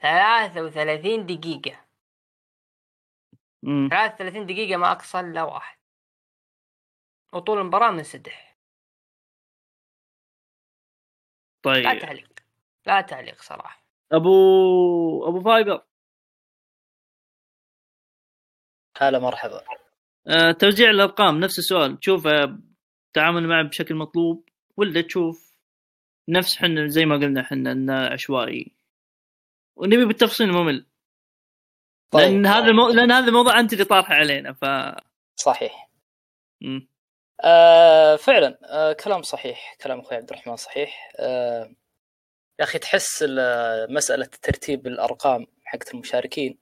[0.00, 1.84] 33 دقيقة.
[3.62, 3.88] مم.
[3.90, 5.78] 33 دقيقة ما أقصى إلا واحد.
[7.32, 8.51] وطول المباراة منسدح.
[11.66, 12.28] لا طيب تعليق
[12.86, 13.82] لا تعليق صراحة.
[14.12, 15.82] أبو أبو فايبر
[18.98, 19.64] هلا مرحبا.
[20.26, 22.00] آه، توزيع الأرقام نفس السؤال.
[22.00, 22.58] تشوف آه،
[23.12, 25.56] تعامل معه بشكل مطلوب ولا تشوف
[26.28, 28.72] نفس حنا زي ما قلنا حنا انه عشوائي؟
[29.76, 30.86] ونبي بالتفصيل ممل.
[32.10, 32.22] طيب.
[32.22, 32.88] لأن هذا المو...
[32.88, 34.64] لأن هذا الموضوع أنت اللي طارحه علينا ف
[35.36, 35.88] صحيح.
[37.44, 41.74] آه فعلا آه كلام صحيح كلام أخوي عبد الرحمن صحيح آه
[42.60, 43.24] يا أخي تحس
[43.88, 46.58] مسألة ترتيب الأرقام حقت المشاركين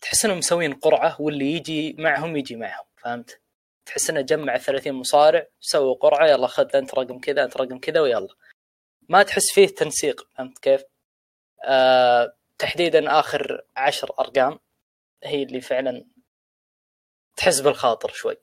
[0.00, 3.40] تحس إنهم مسوين قرعة واللي يجي معهم يجي معهم فهمت؟
[3.86, 8.00] تحس إنه جمع 30 مصارع سووا قرعة يلا خذ أنت رقم كذا أنت رقم كذا
[8.00, 8.28] ويلا
[9.08, 10.82] ما تحس فيه تنسيق فهمت كيف؟
[11.64, 14.58] آه تحديدا آخر عشر أرقام
[15.24, 16.04] هي اللي فعلا
[17.36, 18.36] تحس بالخاطر شوي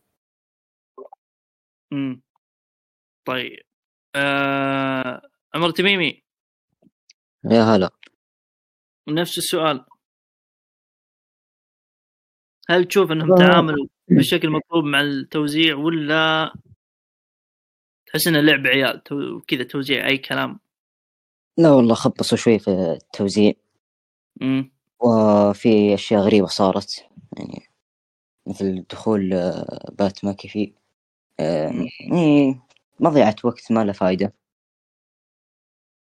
[1.93, 2.21] امم
[3.25, 3.59] طيب.
[4.15, 5.21] آه...
[5.55, 6.23] عمر تميمي.
[7.51, 7.89] يا هلا.
[9.09, 9.85] نفس السؤال.
[12.69, 16.53] هل تشوف انهم تعاملوا بالشكل المطلوب مع التوزيع ولا
[18.05, 19.01] تحس انه لعب عيال؟
[19.47, 20.59] كذا توزيع اي كلام.
[21.57, 23.53] لا والله خبصوا شوي في التوزيع.
[24.41, 27.05] امم وفي أشياء غريبة صارت.
[27.37, 27.67] يعني
[28.47, 30.82] مثل دخول آه، بات ماكيفي آه،
[31.39, 32.61] يعني
[32.99, 34.33] مضيعة وقت ما له فايدة.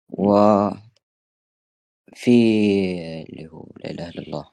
[0.09, 0.33] و
[2.13, 2.31] في
[3.29, 4.51] اللي هو لا إله إلا الله.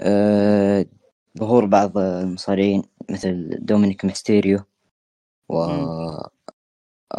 [0.00, 0.86] أه
[1.38, 4.64] ظهور بعض المصارعين مثل دومينيك ميستيريو
[5.48, 5.56] و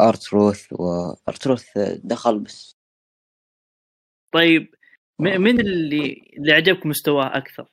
[0.00, 2.76] ارتروث وارتروث دخل بس.
[4.32, 4.74] طيب
[5.18, 7.72] من اللي اللي عجبك مستواه أكثر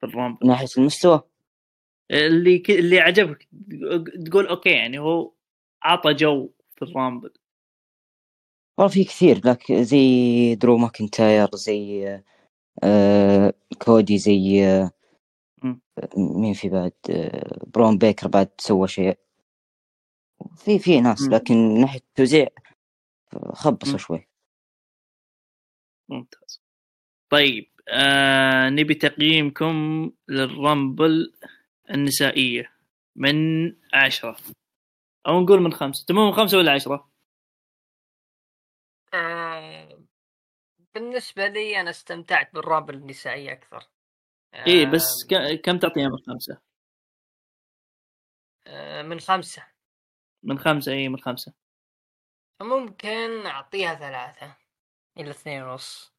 [0.00, 1.22] في الرامبل؟ من ناحية المستوى؟
[2.10, 2.70] اللي ك...
[2.70, 3.48] اللي عجبك
[4.26, 5.32] تقول okay يعني هو
[5.82, 7.32] عطى جو في الرامبل.
[8.78, 12.08] والله في كثير لك زي درو ماكنتاير زي
[12.82, 14.90] آه كودي زي آه
[16.16, 19.18] مين في بعد؟ آه برون بريكر بعد سوى شيء.
[20.56, 22.48] في في ناس لكن من ناحية التوزيع
[23.52, 24.28] خبصوا شوي.
[26.08, 26.62] ممتاز.
[27.30, 31.32] طيب آه نبي تقييمكم للرامبل
[31.90, 32.76] النسائية.
[33.16, 33.36] من
[33.94, 34.36] عشرة.
[35.26, 36.04] أو نقول من خمسة.
[36.08, 37.10] تمام من خمسة ولا عشرة؟
[39.14, 40.04] آه
[40.94, 43.88] بالنسبة لي أنا استمتعت بالرامبل النسائية أكثر.
[44.54, 45.26] آه إيه بس
[45.64, 46.60] كم تعطيها من خمسة؟
[48.66, 49.66] آه من خمسة.
[50.42, 51.54] من خمسة إيه من خمسة.
[52.62, 54.56] ممكن أعطيها ثلاثة
[55.18, 56.14] إلى اثنين ونص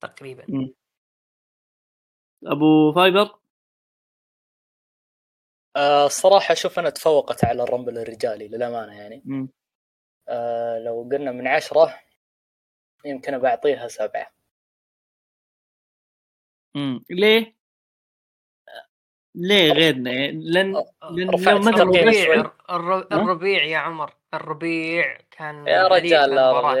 [0.00, 0.44] تقريبا.
[0.48, 0.68] م.
[2.46, 3.38] أبو فايبر؟
[5.76, 9.22] آه الصراحة أشوف أنها تفوقت على الرمبل الرجالي للأمانة يعني.
[10.28, 12.00] آه لو قلنا من عشرة
[13.04, 14.32] يمكن بعطيها سبعة.
[16.76, 17.56] امم ليه؟
[19.34, 22.52] ليه غيرنا؟ لأن لأن الربيع
[23.12, 24.14] الربيع يا عمر.
[24.34, 26.74] الربيع كان يا رجال لا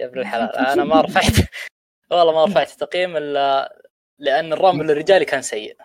[0.00, 0.56] يا ابن الحلال.
[0.56, 1.32] أنا ما رفعت
[2.10, 3.76] والله ما رفعت تقييم إلا
[4.18, 5.76] لأن ال Rumble الرجالي كان سيء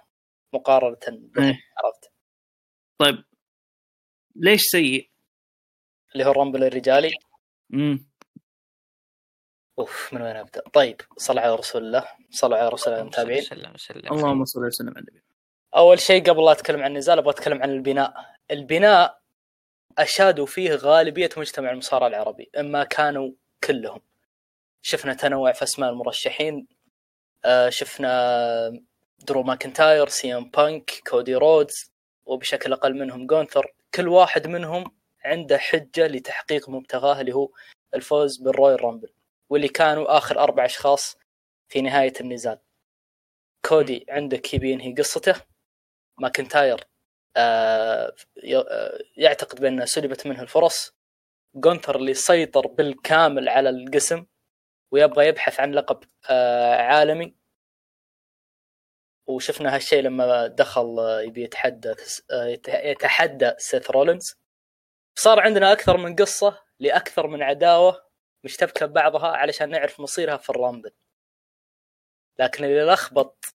[0.53, 0.97] مقارنة
[1.39, 1.59] إيه.
[1.77, 2.06] عرفت؟
[2.99, 3.23] طيب
[4.35, 5.09] ليش سيء؟
[6.13, 7.13] اللي هو ال Rumble الرجالي.
[7.73, 8.07] امم
[9.79, 12.07] أوف من وين أبدأ؟ طيب صلى على رسول الله.
[12.31, 13.43] صلى على رسول الله المتابعين
[13.95, 15.23] اللهم صل وسلم على النبي.
[15.75, 18.35] أول شيء قبل لا أتكلم عن النزال أبغى أتكلم عن البناء.
[18.51, 19.21] البناء
[19.97, 23.31] أشادوا فيه غالبية مجتمع المصارعة العربي إما كانوا
[23.63, 24.01] كلهم.
[24.81, 26.67] شفنا تنوع في أسماء المرشحين.
[27.45, 28.81] آه، شفنا
[29.19, 31.91] درو ماكنتاير سي إم بانك كودي رودز.
[32.27, 34.83] وبشكل أقل منهم جونثر كل واحد منهم
[35.25, 37.49] عنده حجة لتحقيق مبتغاه اللي هو
[37.95, 39.09] الفوز بال Royal Rumble
[39.49, 41.17] واللي كانوا آخر أربع أشخاص
[41.69, 42.59] في نهاية النزال.
[43.65, 45.35] كودي عندك يبي ينهي قصته.
[46.19, 46.87] ماكنتاير
[47.37, 48.15] آه،
[48.53, 50.95] آه، يعتقد بأن سلبت منه الفرص.
[51.55, 54.25] جونثر اللي سيطر بالكامل على القسم
[54.91, 57.36] ويبغى يبحث عن لقب آه، عالمي.
[59.27, 61.93] وشفنا هالشيء لما دخل يبي يتحدى
[62.67, 64.35] يتحدى سيث رولينز.
[65.15, 68.07] صار عندنا أكثر من قصة لأكثر من عداوة
[68.43, 70.91] مشتبكة ببعضها علشان نعرف مصيرها في ال Rumble.
[72.39, 73.45] لكن اللي لخبط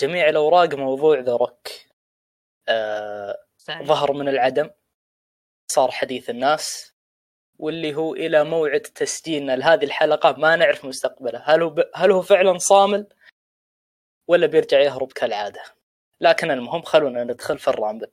[0.00, 1.68] جميع الأوراق موضوع ذا روك.
[2.68, 3.38] آه
[3.70, 4.70] ظهر من العدم.
[5.72, 6.92] صار حديث الناس.
[7.58, 11.42] واللي هو إلى موعد تسجيلنا لهذه الحلقة ما نعرف مستقبله.
[11.44, 11.90] هل هو ب...
[11.94, 13.06] هل هو فعلا صامل؟
[14.28, 15.62] ولا بيرجع يهرب كالعادة.
[16.20, 18.10] لكن المهم خلونا ندخل في ال Rumble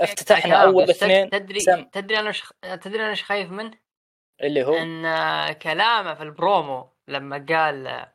[0.00, 1.30] افتتحنا أول اثنين.
[1.30, 1.84] تدري سم.
[1.84, 2.52] تدري أنا ش...
[2.62, 3.78] تدري أنا إيش خايف منه؟
[4.42, 8.06] اللي هو؟ إن كلامه في البرومو لما قال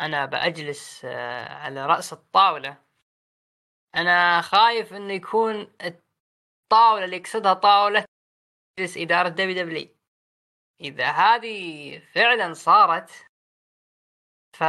[0.00, 2.76] أنا بأجلس آه، على رأس الطاولة.
[3.96, 8.04] أنا خايف إنه يكون الطاولة اللي يقصدها طاولة
[8.78, 9.88] مجلس إدارة WWE.
[10.80, 13.10] إذا هذه فعلا صارت
[14.56, 14.64] ف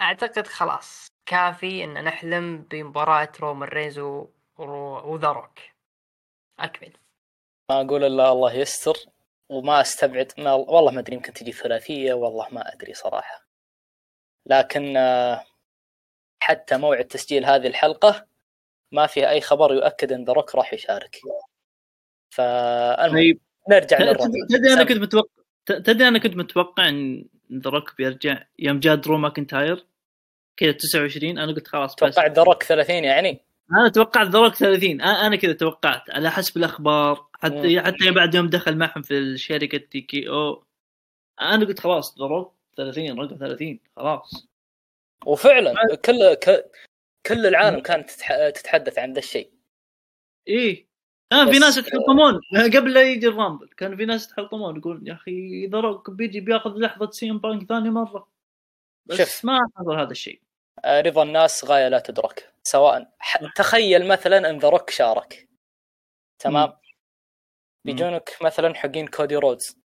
[0.00, 4.28] أعتقد خلاص كافي إن نحلم بمباراة رومان رينز و-
[4.58, 5.58] و- وذا روك
[6.58, 6.92] أكمل.
[7.70, 8.96] ما أقول إلا الله يستر
[9.48, 13.46] وما أستبعد ما والله ما أدري يمكن تجي ثلاثية والله ما أدري صراحة.
[14.46, 15.44] لكن آه،
[16.42, 18.26] حتى موعد تسجيل هذه الحلقة
[18.92, 21.16] ما في أي خبر يؤكد إن ذا روك راح يشارك.
[22.30, 23.40] فالمهم طيب.
[23.70, 24.84] نرجع لل Rumble تدري أنا.
[24.84, 25.28] كنت متوقع
[25.66, 27.24] تدري أنا كنت متوقع إن
[27.58, 28.44] ذا روك بيرجع.
[28.58, 29.86] يوم جاء درو ماكنتاير
[30.56, 33.40] كذا 29 أنا قلت خلاص بس توقعت ذا روك 30 يعني؟
[33.72, 37.26] أنا توقعت ذا روك 30 أ- أنا كذا توقعت على حسب الأخبار.
[37.34, 40.64] حتى حتى بعد يوم دخل معهم في الشركة TKO
[41.40, 44.48] أنا قلت خلاص ذا روك 30 رقم 30 خلاص.
[45.26, 45.74] وفعلا
[46.04, 46.36] كل.
[47.26, 48.48] كل العالم كانت تتح...
[48.48, 49.50] تتحدث عن ذا الشيء.
[50.48, 50.86] إيه.
[51.30, 52.40] كان في ناس يتحطمون.
[52.76, 56.40] قبل لا يجي ال Rumble كان في ناس يتحطمون يقول يا أخي ذا روك بيجي
[56.40, 58.28] بيأخذ لحظة سي إم بانك ثاني مرة.
[59.06, 59.44] بس شوف.
[59.44, 60.40] ما حصل هذا الشيء.
[60.84, 62.52] آه، رضا الناس غاية لا تدرك.
[62.62, 63.12] سواء.
[63.56, 65.48] تخيل مثلا إن ذا روك شارك.
[66.38, 66.72] تمام؟
[67.84, 69.78] بيجونك مثلا حقين كودي رودز.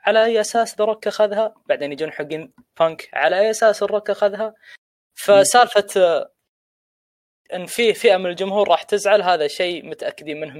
[0.00, 3.08] على أي أساس ذا روك أخذها؟ بعدين يجون حقين بانك.
[3.12, 4.54] على أي أساس الروك أخذها؟
[5.14, 6.32] فسالفة آه،
[7.54, 10.54] إن في فئة من الجمهور راح تزعل هذا شيء متأكدين منه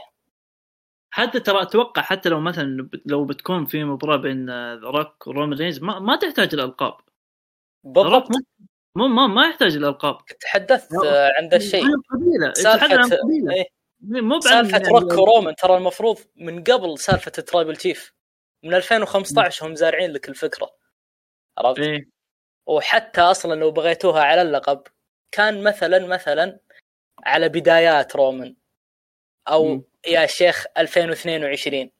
[1.10, 4.50] حتى ترى أتوقع حتى لو مثلا لو بتكون في مباراة بين
[4.84, 6.94] روك ورومان رينز ما, ما تحتاج الألقاب.
[7.84, 8.28] بالضبط.
[8.96, 10.18] مو ما, ما يحتاج الألقاب.
[10.40, 10.94] تحدثت
[11.36, 11.84] عن ذا الشيء
[12.52, 13.18] سالفة
[13.54, 13.64] إيه،
[14.00, 18.12] مو بعد سالفة يعني- روك ورومان ترى المفروض من قبل سالفة Tribal Chief.
[18.64, 20.70] من 2015 هم زارعين لك الفكرة.
[21.58, 22.08] عرفت؟ إيه.
[22.66, 24.82] وحتى أصلا لو بغيتوها على اللقب
[25.32, 26.60] كان مثلا مثلا
[27.24, 28.56] على بدايات رومان
[29.48, 29.82] أو مم.
[30.06, 31.90] يا شيخ 2022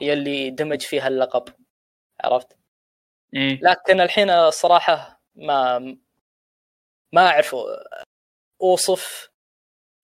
[0.00, 1.44] هي اللي دمج فيها اللقب.
[2.20, 2.56] عرفت؟
[3.34, 3.60] إيه.
[3.62, 5.78] لكن الحين الصراحة ما
[7.12, 7.56] ما أعرف
[8.62, 9.30] أوصف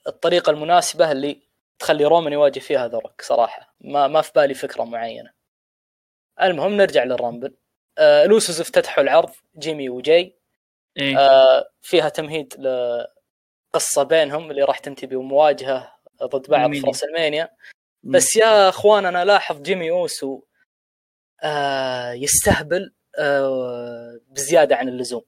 [0.07, 1.43] الطريقة المناسبة اللي
[1.79, 3.75] تخلي رومان يواجه فيها ذا روك صراحة.
[3.81, 5.33] ما ما في بالي فكرة معينة.
[6.43, 7.55] المهم نرجع لل Rumble.
[7.99, 9.31] آه الأوسوس افتتحوا العرض.
[9.59, 10.38] جيمي وجاي.
[10.99, 16.87] إيه آه فيها تمهيد لقصة بينهم اللي راح تنتهي بمواجهة ضد بعض في.
[16.87, 17.49] WrestleMania
[18.03, 20.43] بس يا أخوان أنا ألاحظ جيمي أوسو
[21.43, 25.25] آه يستهبل آه بزيادة عن اللزوم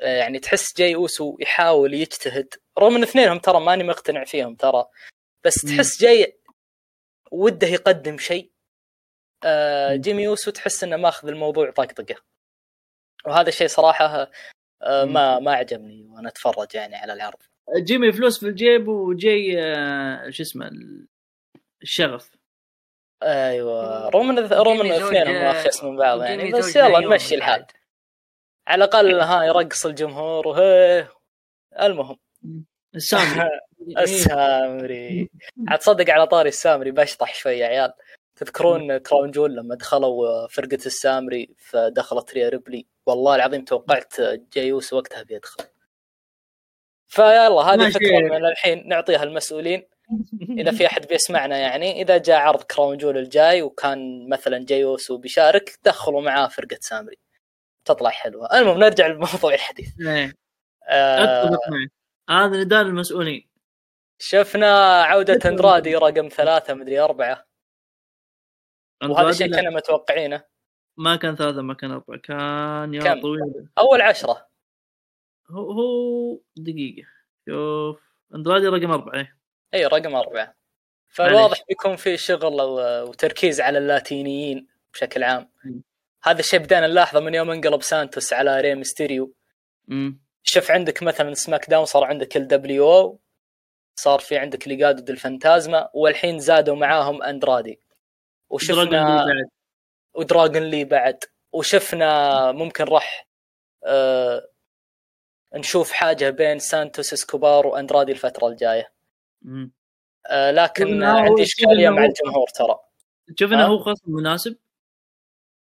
[0.00, 4.84] آه يعني تحس جاي أوسو يحاول يجتهد رغم إن اثنينهم ترى ماني مقتنع فيهم ترى
[5.44, 5.54] بس.
[5.54, 6.38] تحس جاي
[7.32, 8.52] وده يقدم شيء
[9.44, 9.96] آه.
[9.96, 12.14] جيمي أوسو تحس إنه ماخذ الموضوع طقطقه
[13.26, 14.30] وهذا الشيء صراحة.
[14.86, 17.38] ما ما عجبني وأنا أتفرج يعني على العرض.
[17.78, 21.06] جيمي فلوس في الجيب وجاي آه، شو اسمه ال-
[21.82, 22.30] الشغف.
[23.22, 27.66] أيوه رغم ان رغم ان زوج- اثنينهم اخيس من بعض يعني بس يلا نمشي الحال.
[28.66, 31.06] على الأقل ها يرقص الجمهور وهي.
[31.82, 32.18] المهم.
[32.94, 33.48] السامي
[33.98, 35.30] السامري.
[35.68, 37.92] عاد تصدق على طاري السامري بشطح شوي يا عيال.
[38.36, 42.86] تذكرون Crown Jewel لما دخلوا فرقة السامري فدخلت ريا ريبلي.
[43.06, 44.20] والله العظيم توقعت
[44.52, 45.64] جاي أوسو وقتها بيدخل.
[47.08, 47.90] فيلا هذه.
[47.90, 49.88] فكرة من الحين نعطيها المسؤولين.
[50.50, 55.12] إذا في أحد بيسمعنا يعني إذا جاء عرض Crown Jewel الجاي وكان مثلا جاي أوسو
[55.12, 57.18] بيشارك دخلوا معاه فرقة سامري.
[57.84, 58.58] تطلع حلوة.
[58.58, 60.00] المهم نرجع لموضوع الحديث.
[60.00, 60.32] إيه.
[60.88, 61.50] آه
[62.30, 63.48] هذا نداء المسؤولين.
[64.18, 67.46] شفنا عودة أندرادي رقم ثلاثة مدري أربعة.
[69.02, 70.51] وهذا الشيء كنا متوقعينه.
[70.96, 74.46] ما كان ثلاثة ما كان أربعة كان يا؟ طويل أول عشرة
[75.50, 77.08] هو هو دقيقة
[77.48, 78.00] شوف
[78.34, 79.36] اندرادي رقم أربعة إيه.
[79.74, 80.54] أي رقم أربعة
[81.08, 82.60] فالواضح بيكون في شغل
[83.08, 85.50] وتركيز على اللاتينيين بشكل عام.
[86.22, 89.34] هذا الشيء بدينا نلاحظه من يوم انقلب سانتوس على ري ميستيريو
[89.90, 90.20] أمم.
[90.42, 93.20] شوف عندك مثلا SmackDown صار عندك ال LWO
[93.94, 97.80] صار في عندك Legado del Fantasma والحين زادوا معاهم اندرادي
[98.50, 99.26] وشفنا.
[100.14, 103.26] ودراجون لي بعد وشفنا ممكن راح
[103.84, 104.48] آه
[105.54, 108.92] نشوف حاجة بين سانتوس اسكوبار وأندرادي الفترة الجاية.
[110.26, 112.78] آه لكن عندي إشكالية مع هو- الجمهور ترى
[113.36, 114.56] تشوف انه؟ هو خصم مناسب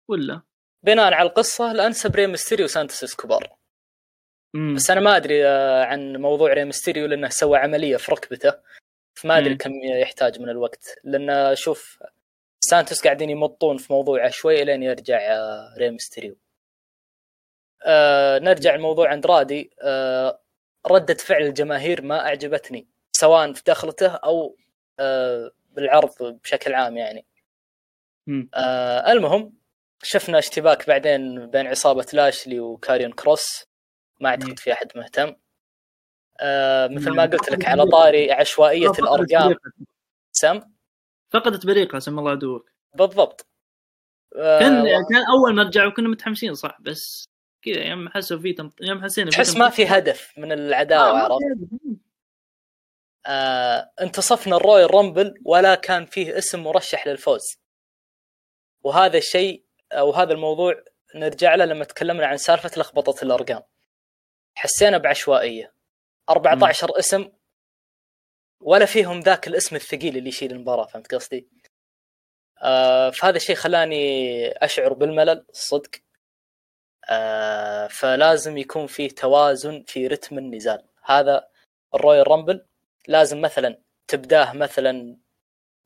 [0.08, 0.41] ولا؟
[0.84, 3.56] بناء على القصة الانسب ري ميستيريو وسانتوس اسكوبار
[4.56, 4.76] أمم.
[4.76, 8.54] بس أنا ما أدري آه عن موضوع ري ميستيريو لأنه سوى عملية في ركبته
[9.14, 9.58] فما أدري مم.
[9.58, 12.00] كم يحتاج من الوقت لأن شوف
[12.60, 16.38] سانتوس قاعدين يمطون في موضوعه شوي لين يرجع آه ري ميستيريو.
[17.86, 20.41] آه نرجع لموضوع اندرادي آه
[20.88, 24.58] ردة فعل الجماهير ما أعجبتني سواء في دخلته أو
[24.99, 27.26] آه بالعرض بشكل عام يعني.
[28.53, 29.53] آه المهم
[30.03, 33.66] شفنا اشتباك بعدين بين عصابة لاشلي وكاريون كروس.
[34.20, 35.36] ما أعتقد في أحد مهتم.
[36.39, 39.56] آه مثل ما قلت لك على طاري عشوائية الأرقام.
[40.32, 40.74] سم؟
[41.36, 43.47] فقدت بريقها سم الله عدوك بالضبط.
[44.36, 47.25] آه كان كان أول ما رجعوا كنا متحمسين صح بس
[47.61, 48.73] كذا يوم حسوا في تمط...
[48.81, 51.41] يوم حسينا تحس ما في هدف من العداوة آه عرفت؟
[53.25, 57.57] آه انتصفنا الرويال رامبل ولا كان فيه اسم مرشح للفوز.
[58.83, 60.83] وهذا الشيء أو هذا الموضوع
[61.15, 63.61] نرجع له لما تكلمنا عن سالفة لخبطة الأرقام.
[64.55, 65.73] حسينا بعشوائية.
[66.29, 66.97] 14 م.
[66.97, 67.29] اسم
[68.62, 71.47] ولا فيهم ذاك الاسم الثقيل اللي يشيل المباراة فهمت قصدي؟
[72.62, 75.91] آه فهذا الشيء خلاني أشعر بالملل الصدق
[77.10, 80.88] آه فلازم يكون فيه توازن في رتم النزال.
[81.03, 81.47] هذا
[81.95, 82.66] الرويال رامبل.
[83.08, 85.18] لازم مثلا تبداه مثلا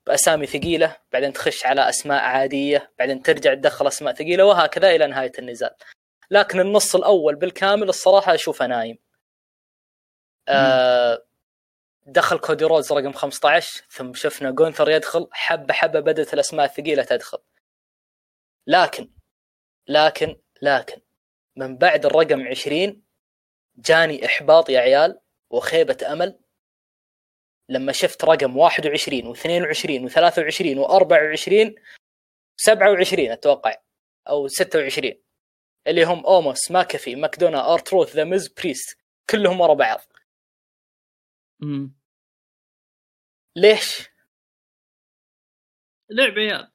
[0.07, 5.31] بأسامي ثقيلة بعدين تخش على أسماء عادية بعدين ترجع تدخل أسماء ثقيلة وهكذا إلى نهاية
[5.39, 5.75] النزال.
[6.31, 8.97] لكن النص الأول بالكامل الصراحة أشوفه نايم.
[10.47, 11.25] آه
[12.11, 17.37] دخل كودي روز رقم 15 ثم شفنا جونثر يدخل حبة حبة بدأت الأسماء الثقيلة تدخل.
[18.67, 19.11] لكن
[19.87, 21.01] لكن لكن
[21.55, 23.03] من بعد الرقم 20
[23.77, 26.39] جاني إحباط يا عيال وخيبة أمل.
[27.69, 31.73] لما شفت رقم 21 و22 و23 و24
[32.57, 33.75] 27 أتوقع
[34.29, 35.13] أو 26
[35.87, 38.97] اللي هم اوموس ماكافي ماكدونا ارتروث ذا ميز بريست
[39.29, 39.99] كلهم ورا بعض.
[43.55, 44.09] ليش؟
[46.09, 46.71] لعب عيال.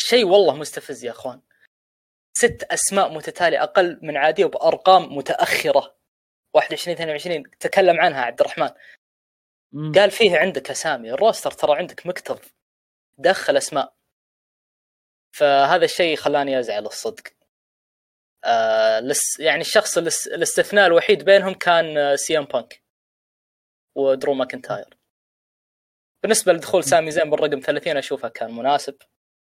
[0.00, 1.42] شيء والله مستفز يا أخوان.
[2.36, 5.96] ست أسماء متتالية أقل من عادية وبأرقام متأخرة.
[6.54, 8.70] 21 22 تكلم عنها عبد الرحمن.
[9.72, 9.92] مم.
[9.92, 11.12] قال فيه عندك أسامي.
[11.12, 12.40] الروستر ترى عندك مكتظ
[13.18, 13.94] دخل أسماء.
[15.36, 17.22] فهذا الشيء خلاني أزعل الصدق.
[18.44, 22.82] آه لس يعني الشخص الاستثناء الوحيد بينهم كان سي إم بانك.
[23.94, 24.93] ودرو ماكنتاير.
[26.24, 28.96] بالنسبة لدخول سامي زين بالرقم 30 أشوفها كان مناسب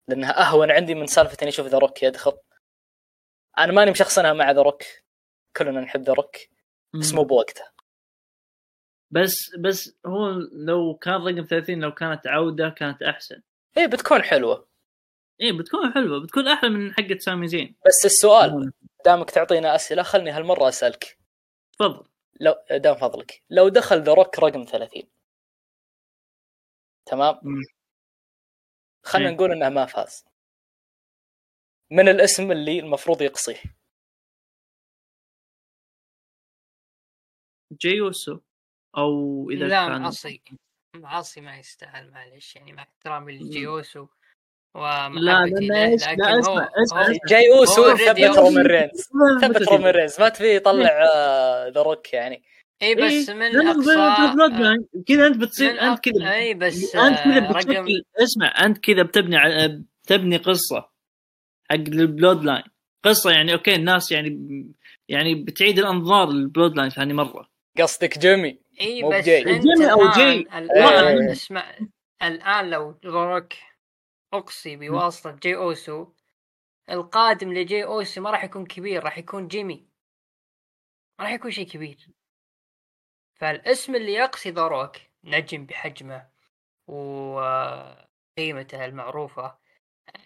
[0.09, 2.33] لأنها أهون عندي من سالفة إني أشوف ذا روك يدخل.
[3.59, 4.83] أنا ماني مشخصنها مع ذا روك
[5.57, 6.37] كلنا نحب ذا روك
[6.95, 7.65] بس مو بوقته.
[9.11, 13.43] بس بس هو لو كان رقم 30 لو كانت عودة كانت أحسن.
[13.77, 14.69] إيه بتكون حلوة.
[15.41, 17.77] إيه بتكون حلوة بتكون أحلى من حقة سامي زين.
[17.87, 18.73] بس السؤال
[19.05, 21.19] دامك تعطينا أسئلة خلني هالمرة أسألك.
[21.73, 22.05] تفضل.
[22.41, 23.43] لو دام فضلك.
[23.51, 25.03] لو دخل ذا روك رقم 30
[27.07, 27.41] تمام؟
[29.05, 29.35] خلينا إيه.
[29.35, 30.25] نقول إنه ما فاز.
[31.93, 33.63] من الاسم اللي المفروض يقصيه؟
[37.81, 38.41] جي اوسو
[38.99, 40.43] أو إذا لا كان معصي.
[40.97, 44.07] معصي ما يستاهل معلش يعني مع احترامي لجي اوسو
[44.75, 47.19] ومحبتي لا لا اسمع اسمع, اسمع.
[47.29, 49.09] جاي اوسو ثبت رومان رينز.
[49.43, 50.21] ثبت رومان رينز.
[50.21, 50.89] ما تبي يطلع
[51.69, 52.43] ذا روك يعني.
[52.83, 53.95] اي بس إيه؟ من اقصى
[55.07, 57.87] كذا أنت بتصير أنت كذا اي بس أنت كذا رقم...
[58.23, 60.91] اسمع أنت كذا بتبني على تبني قصة
[61.71, 62.63] حق ال Bloodline
[63.05, 64.31] قصة يعني أوكي الناس يعني
[65.09, 69.45] يعني بتعيد الأنظار لل Bloodline ثاني مرة قصدك جيمي اي بس جاي.
[69.45, 71.33] جيمي أو جاي الآن إيه.
[71.33, 71.79] اسمع
[72.23, 73.53] الآن لو روك
[74.33, 76.07] اقصي بواسطة جي أوسو
[76.91, 79.87] القادم لجي أوسو ما راح يكون كبير راح يكون جيمي
[81.19, 82.09] ما راح يكون شيء كبير
[83.41, 86.31] فالاسم اللي يقصي ذا روك نجم بحجمه
[86.87, 89.59] وقيمته المعروفة.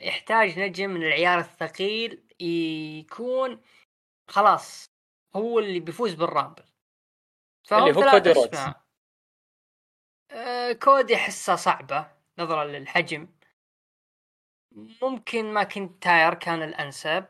[0.01, 3.63] يحتاج نجم من العيار الثقيل يكون
[4.29, 4.91] خلاص
[5.37, 6.65] هو اللي بيفوز بال Rumble.
[7.73, 8.59] اللي هو كودي رودز
[10.31, 13.29] آه كودي احسها صعبة نظرا للحجم.
[15.03, 17.27] ممكن ماكنتاير كان الأنسب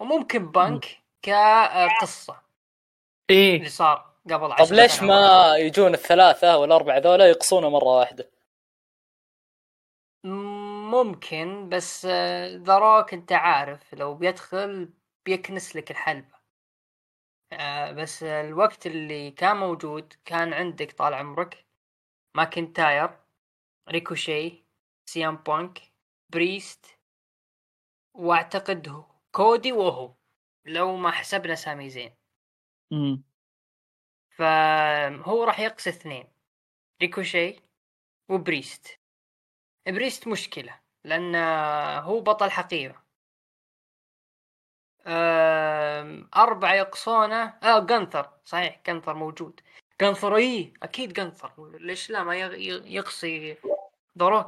[0.00, 2.42] وممكن بانك كقصة
[3.30, 3.56] إيه.
[3.56, 4.09] اللي صار.
[4.28, 8.30] قبل طب ليش ما يجون الثلاثة والأربعة ذولا يقصونه مرة واحدة؟
[10.90, 12.06] ممكن بس
[12.56, 14.88] ذا روك أنت عارف لو بيدخل
[15.26, 16.40] بيكنس لك الحلبة.
[17.52, 21.66] آه، بس الوقت اللي كان موجود كان عندك طال عمرك
[22.36, 23.18] ماكنتاير
[23.88, 24.64] ريكوشي
[25.06, 25.80] سي إم بانك
[26.32, 26.86] بريست
[28.14, 30.14] واعتقد كودي وهو
[30.66, 32.16] لو ما حسبنا سامي زين.
[32.92, 33.29] امم
[34.40, 36.28] فهو راح يقصي اثنين.
[37.02, 37.60] ريكوشي
[38.28, 38.98] وبريست.
[39.88, 41.34] بريست مشكلة لأن
[42.04, 43.02] هو بطل حقيقة
[46.36, 47.58] أربعة يقصونه.
[47.62, 48.30] آه جنثر.
[48.44, 49.60] صحيح جنثر موجود.
[50.00, 51.78] جنثر إيه أكيد جنثر.
[51.78, 53.56] ليش لا؟ ما يقصي
[54.16, 54.46] دروك.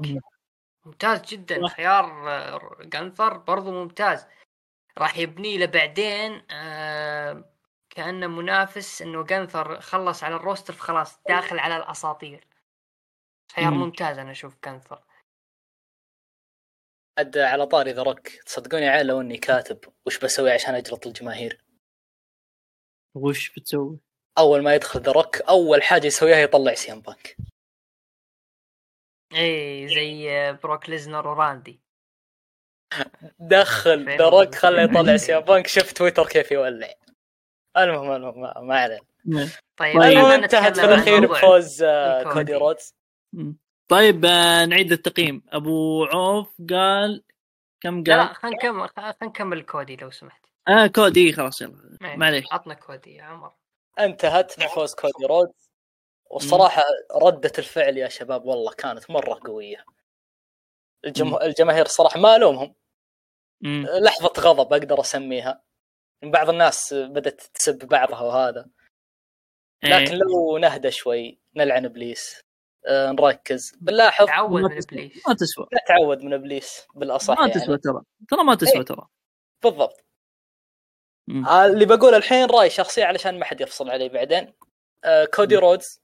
[0.84, 1.68] ممتاز جدا.
[1.68, 4.26] خيار جنثر برضو ممتاز.
[4.98, 6.42] راح يبني له بعدين
[7.94, 12.46] كأنه منافس إنه جنثر خلص على الروستر فخلاص داخل على الأساطير
[13.54, 13.80] خيار مم.
[13.80, 15.02] ممتاز أنا أشوف جونثر
[17.18, 21.64] عاد على طاري ذا روك تصدقوني عيل لو إني كاتب وش بسوي عشان أجلط الجماهير
[23.14, 23.98] وش بتسوي؟
[24.38, 27.36] أول ما يدخل ذا روك أول حاجة يسويها يطلع سي إم بانك
[29.32, 31.80] إي إيه، زي بروك ليزنر وراندي
[33.38, 36.94] دخل ذا روك؟ خله يطلع سي إم بانك شوف تويتر كيف يولع
[37.76, 39.00] المهم المهم ما, ما علينا.
[39.26, 40.02] طيب طيب.
[40.02, 42.22] خلينا المهم انتهت في الأخير بفوز آه،.
[42.32, 42.94] كودي رودز.
[43.88, 45.42] طيب آه، نعيد التقييم.
[45.48, 47.24] أبو عوف قال
[47.80, 50.44] كم لا لا قال؟ خلينا نكمل خلينا نكمل كودي لو سمحت.
[50.68, 51.98] آه كودي خلاص يلا.
[52.02, 52.44] إيه، معليش.
[52.52, 53.52] عطنا كودي يا عمر.
[53.98, 55.70] انتهت بفوز كودي رودز.
[56.30, 56.82] والصراحه
[57.22, 59.84] ردة الفعل يا شباب والله كانت مرة قوية.
[61.04, 61.36] الجم...
[61.36, 62.74] الجماهير الصراحه ما ألومهم.
[64.00, 65.62] لحظة غضب أقدر أسميها.
[66.22, 68.70] بعض الناس بدأت تسب بعضها وهذا.
[69.84, 70.14] لكن إيه.
[70.14, 72.40] لو نهدى شوي نلعن إبليس.
[72.86, 73.72] آه، نركز.
[73.80, 74.98] بنلاحظ تعود ما من تسوى.
[74.98, 75.28] إبليس.
[75.28, 75.66] ما تسوى.
[75.84, 77.60] نتعود من إبليس بالأصح ما يعني.
[77.60, 78.02] تسوى ترى.
[78.28, 78.84] ترى ما تسوى إيه.
[78.84, 79.06] ترى.
[79.62, 80.04] بالضبط.
[81.28, 81.46] مم.
[81.46, 84.54] آه، اللي بقوله الحين رأي شخصي علشان ما حد يفصل علي بعدين.
[85.04, 86.02] آه، كودي رودز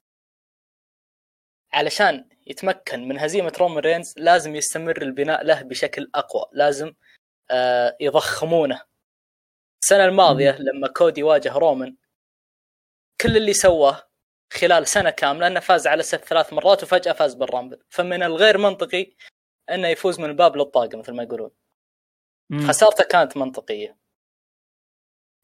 [1.73, 6.45] علشان يتمكن من هزيمة رومان رينز لازم يستمر البناء له بشكل أقوى.
[6.53, 6.93] لازم
[7.51, 8.81] آه، يضخمونه.
[9.83, 11.95] السنة الماضية لما كودي واجه رومان
[13.21, 14.09] كل اللي سواه
[14.53, 17.83] خلال سنة كاملة أنه فاز على سيث ثلاث مرات وفجأة فاز بال Rumble.
[17.89, 19.13] فمن الغير منطقي
[19.69, 21.51] أنه يفوز من الباب للطاقة مثل ما يقولون.
[22.67, 23.97] خسارته كانت منطقية.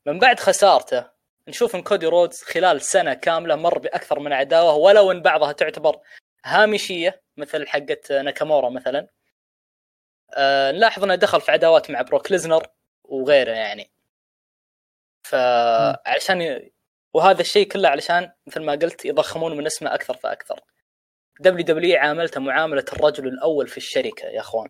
[0.07, 1.09] من بعد خسارته
[1.47, 5.99] نشوف إن كودي رودز خلال سنة كاملة مر بأكثر من عداوة ولو إن بعضها تعتبر
[6.45, 9.07] هامشية مثل حقة ناكامورا مثلا.
[10.37, 12.67] آه نلاحظ إنه دخل في عداوات مع بروك ليزنر
[13.03, 13.94] وغيره يعني.
[15.29, 16.71] فعشان ي...
[17.13, 20.59] وهذا الشيء كله علشان مثل ما قلت يضخمون من اسمه أكثر فأكثر.
[21.39, 24.69] WWE عاملته معاملة الرجل الأول في الشركة يا أخوان.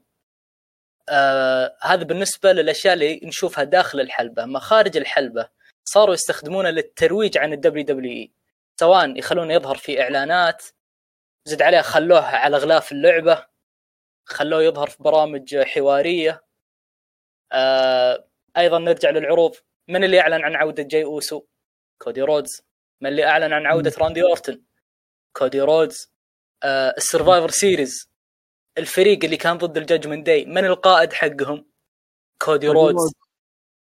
[1.09, 4.43] آه هذا بالنسبة للأشياء اللي نشوفها داخل الحلبة.
[4.43, 5.49] أما خارج الحلبة
[5.85, 8.31] صاروا يستخدمونه للترويج عن ال WWE.
[8.79, 10.63] سواء يخلونه يظهر في إعلانات
[11.45, 13.45] زد عليها خلوه على غلاف اللعبة
[14.25, 16.43] خلوه يظهر في برامج حوارية.
[17.51, 18.27] آه
[18.57, 19.55] أيضا نرجع للعروض.
[19.87, 21.45] من اللي أعلن عن عودة جاي أوسو؟
[21.97, 22.61] كودي رودز.
[23.01, 24.63] من اللي أعلن عن عودة راندي أورتن؟
[25.33, 26.13] كودي رودز.
[26.63, 28.09] آه ال Survivor Series.
[28.77, 31.65] الفريق اللي كان ضد ال Judgment Day من القائد حقهم؟
[32.41, 33.13] كودي رودز.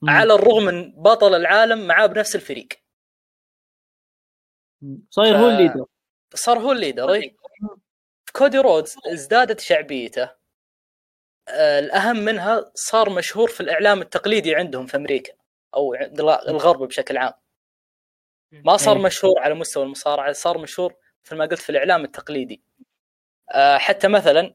[0.08, 2.68] على الرغم من بطل العالم معاه بنفس الفريق.
[5.10, 5.86] صاير هو ال leader.
[6.34, 7.36] صار هو ال leader إي.
[8.32, 10.30] كودي رودز ازدادت شعبيته.
[11.48, 15.32] آه، الأهم منها صار مشهور في الإعلام التقليدي عندهم في أمريكا.
[15.74, 17.32] أو عند الغرب بشكل عام.
[18.52, 19.02] ما صار إيه.
[19.02, 20.94] مشهور على مستوى المصارعة صار مشهور
[21.24, 22.62] مثل ما قلت في الإعلام التقليدي.
[23.50, 24.54] آه، حتى مثلا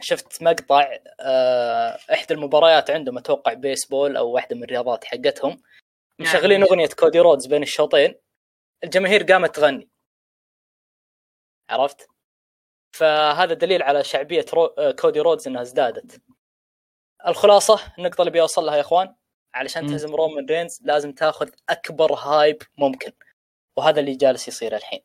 [0.00, 5.62] شفت مقطع آه، إحدى المباريات عندهم أتوقع بيسبول أو واحدة من الرياضات حقتهم
[6.18, 8.14] مشغلين أغنية كودي رودز بين الشوطين.
[8.84, 9.88] الجماهير قامت تغني.
[11.70, 12.08] عرفت؟
[12.92, 14.64] فهذا دليل على شعبية رو...
[14.64, 16.20] آه، كودي رودز إنها ازدادت.
[17.26, 19.14] الخلاصة النقطة اللي بيوصل لها يا إخوان
[19.56, 19.86] علشان.
[19.86, 23.12] تهزم رومان رينز لازم تاخذ أكبر hype ممكن.
[23.76, 25.00] وهذا اللي جالس يصير الحين.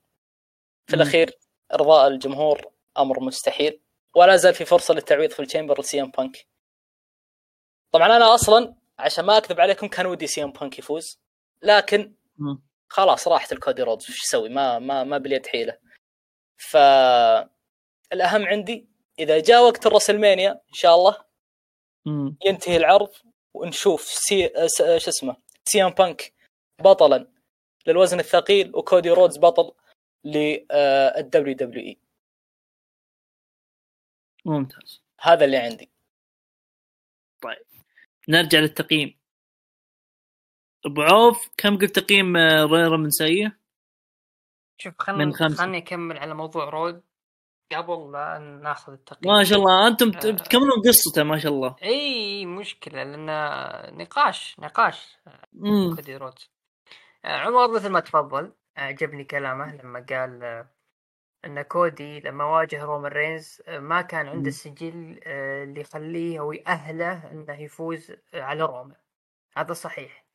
[0.87, 0.95] في.
[0.95, 1.37] الأخير
[1.73, 3.81] إرضاء الجمهور أمر مستحيل.
[4.15, 6.47] ولا زال في فرصة للتعويض في ال Chamber لسي إم بانك.
[7.91, 11.19] طبعا أنا أصلا عشان ما أكذب عليكم كان ودي سي إم بانك يفوز.
[11.61, 12.15] لكن.
[12.89, 14.09] خلاص راحت لكودي رودز.
[14.09, 15.77] وش أسوي ما ما ما باليد حيلة.
[16.57, 16.77] ف
[18.13, 21.17] الأهم عندي إذا جاء وقت ال WrestleMania إن شاء الله.
[22.45, 23.13] ينتهي العرض.
[23.53, 26.33] ونشوف سي س- شو اسمه؟ سي ام بانك
[26.81, 27.27] بطلا
[27.87, 29.73] للوزن الثقيل وكودي رودز بطل
[30.23, 31.97] لل WWE.
[34.45, 35.01] ممتاز.
[35.19, 35.89] هذا اللي عندي.
[38.29, 39.19] نرجع للتقييم.
[40.85, 43.59] أبو عوف كم قلت تقييم آه، غير منسيه؟
[44.77, 45.55] شوف من خلنا خمسة.
[45.63, 47.03] خلني أكمل على موضوع رود.
[47.75, 50.31] قبل لا ناخذ التقييم ما شاء الله أنتم آه.
[50.31, 55.17] بتكملون قصته ما شاء الله إي مشكلة لأن نقاش نقاش.
[55.95, 56.49] كودي رودز
[57.25, 60.69] آه، عمر مثل ما تفضل عجبني كلامه لما قال آه،
[61.45, 64.47] إن كودي لما واجه رومان رينز ما كان عنده.
[64.47, 68.97] السجل اللي يخليه أو يأهله إنه يفوز على رومان
[69.57, 70.25] هذا صحيح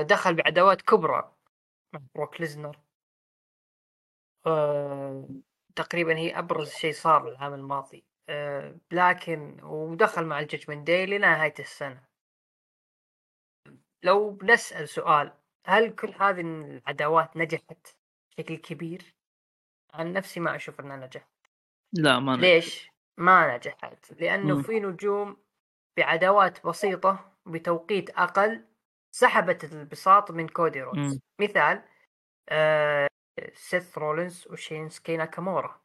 [0.00, 1.32] دخل بعداوات كبرى
[1.92, 2.78] مع بروك ليزنر
[5.76, 11.54] تقريبا هي أبرز شيء صار العام الماضي آه، لكن ودخل مع ال Judgment Day لنهاية
[11.58, 12.02] السنة
[14.02, 15.32] لو بنسأل سؤال
[15.66, 17.96] هل كل هذه العداوات نجحت
[18.30, 19.14] بشكل كبير؟
[19.94, 21.28] عن نفسي ما أشوف إنها نجحت
[21.92, 22.44] لا ما نجحت.
[22.44, 24.62] ليش؟ ما نجحت لأنه.
[24.62, 25.36] في نجوم
[25.98, 28.64] بعداوات بسيطة بتوقيت أقل
[29.14, 31.20] سحبت البساط من كودي رودز.
[31.40, 31.82] مثال
[32.48, 33.08] آه
[33.54, 35.82] سيث رولينز وشينسكي ناكامورا.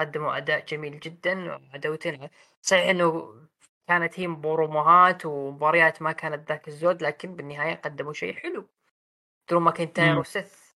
[0.00, 2.28] قدموا أداء جميل جدا عداوتين
[2.62, 3.40] صحيح إنه
[3.86, 8.68] كانت هي بروموهات ومباريات ما كانت ذاك الزود لكن بالنهاية قدموا شيء حلو.
[9.48, 10.18] درو ماكنتاير.
[10.18, 10.72] وسيث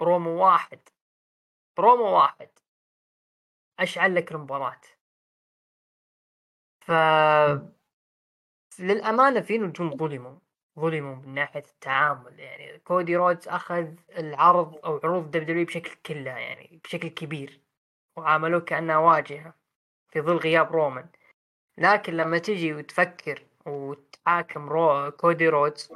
[0.00, 0.88] برومو واحد.
[1.76, 2.50] برومو واحد.
[3.78, 4.80] أشعل لك المباراة.
[6.80, 6.92] ف
[8.78, 10.38] للأمانة في نجوم ظلموا.
[10.78, 16.80] ظلموا من ناحية التعامل يعني كودي رودز أخذ العرض أو عروض W بشكل كلها يعني
[16.84, 17.60] بشكل كبير
[18.16, 19.54] وعاملوه كأنها واجهة
[20.08, 21.08] في ظل غياب رومان
[21.78, 25.92] لكن لما تجي وتفكر وتحاكم رو كودي رودز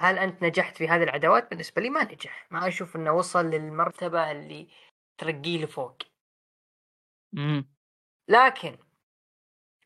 [0.00, 4.30] هل أنت نجحت في هذه العداوات؟ بالنسبة لي ما نجح ما أشوف أنه وصل للمرتبة
[4.30, 4.68] اللي
[5.18, 6.02] ترقيه لفوق.
[8.28, 8.78] لكن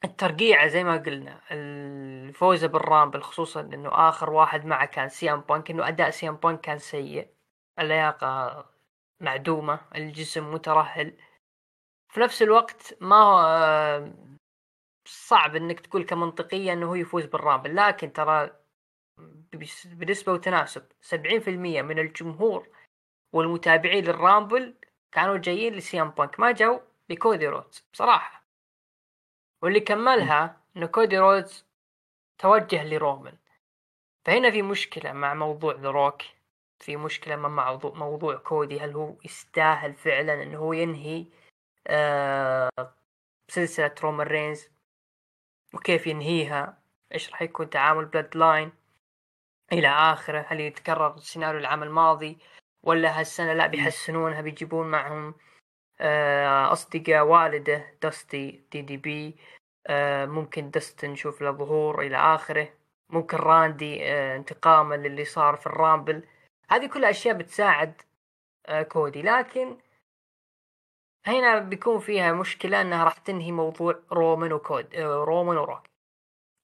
[0.04, 5.40] الترقيعة زي ما قلنا الفوز بال Rumble خصوصا إنه آخر واحد معه كان سي ام
[5.40, 7.28] بانك إنه أداء سي ام بانك كان سيء
[7.78, 8.64] اللياقة
[9.20, 11.14] معدومة الجسم مترهل.
[12.08, 14.12] في نفس الوقت ما هو
[15.08, 18.50] صعب إنك تقول كمنطقية إنه هو يفوز بال Rumble لكن ترى
[19.84, 21.18] بنسبة وتناسب 70%
[21.82, 22.68] من الجمهور
[23.32, 24.74] والمتابعين لل Rumble
[25.12, 26.80] كانوا جايين لسي ام بانك ما جو
[27.10, 28.41] لكودي رودز بصراحة.
[29.62, 31.66] واللي كملها انه كودي رودز
[32.38, 33.38] توجه لرومان.
[34.24, 36.22] فهنا في مشكلة مع موضوع ذا روك.
[36.78, 38.80] في مشكلة مع موضوع, موضوع كودي.
[38.80, 41.26] هل هو يستاهل فعلا انه هو ينهي
[41.86, 42.70] آه
[43.48, 44.70] سلسلة رومان رينز؟
[45.74, 46.82] وكيف ينهيها؟
[47.14, 48.72] إيش راح يكون تعامل Bloodline؟
[49.72, 52.38] إلى آخره هل يتكرر سيناريو العام الماضي؟
[52.82, 55.34] ولا هالسنة لا بيحسنونها بيجيبون معهم
[56.72, 59.36] أصدقاء والده دستي دي دي بي.
[59.86, 62.74] آه، ممكن دستن نشوف له ظهور إلى آخره.
[63.10, 66.28] ممكن راندي آه، انتقاما للي صار في ال Rumble.
[66.70, 68.02] هذه كلها أشياء بتساعد
[68.66, 69.22] آه، كودي.
[69.22, 69.78] لكن
[71.26, 75.82] هنا بيكون فيها مشكلة أنها راح تنهي موضوع رومان وكود آه، رومان وروك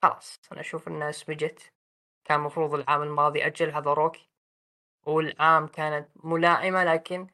[0.03, 1.73] خلاص أنا أشوف أنها سمجت.
[2.25, 4.17] كان مفروض العام الماضي أجل هذا روك
[5.07, 7.27] والعام كانت ملائمة لكن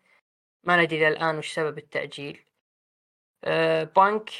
[0.67, 2.45] ما ندري الآن وش سبب التأجيل.
[3.45, 4.31] أه بانك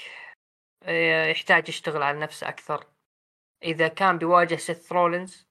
[0.83, 2.87] أه يحتاج يشتغل على نفسه أكثر.
[3.63, 5.49] إذا كان بيواجه سيث رولينز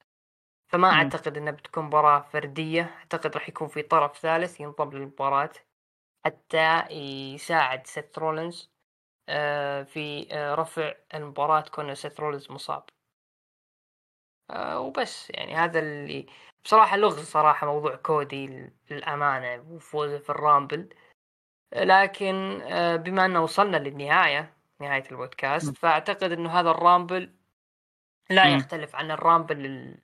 [0.71, 0.97] فما مم.
[0.97, 2.81] أعتقد أنها بتكون مباراة فردية.
[2.81, 5.51] أعتقد راح يكون في طرف ثالث ينضم للمباراة
[6.25, 6.81] حتى
[7.33, 8.71] يساعد سيث رولينز
[9.29, 12.83] أه في رفع المباراة كون سيث رولينز مصاب.
[14.75, 16.25] وبس يعني هذا اللي
[16.65, 20.89] بصراحة لغز صراحة موضوع كودي للأمانة وفوزه في ال Rumble
[21.75, 25.77] لكن آه، بما أنه وصلنا للنهاية نهاية البودكاست.
[25.77, 27.33] فأعتقد أنه هذا ال Rumble
[28.29, 28.43] لا.
[28.55, 29.99] يختلف عن ال Rumble ال-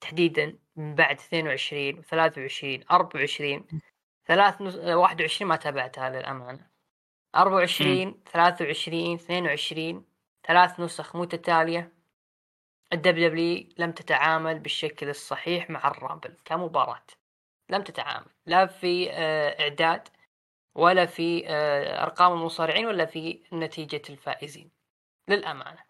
[0.00, 3.66] تحديدا من بعد 22 23 24
[4.26, 4.62] ثلاث.
[4.62, 6.66] آه، 21 ما تابعتها للأمانة
[7.34, 10.04] 24 23 22
[10.46, 11.92] ثلاث نسخ متتالية
[12.92, 17.06] ال WWE لم تتعامل بالشكل الصحيح مع ال Rumble كمباراة.
[17.70, 18.30] لم تتعامل.
[18.46, 20.08] لا في آه، إعداد
[20.74, 24.70] ولا في آه، أرقام المصارعين ولا في نتيجة الفائزين.
[25.28, 25.84] للأمانة.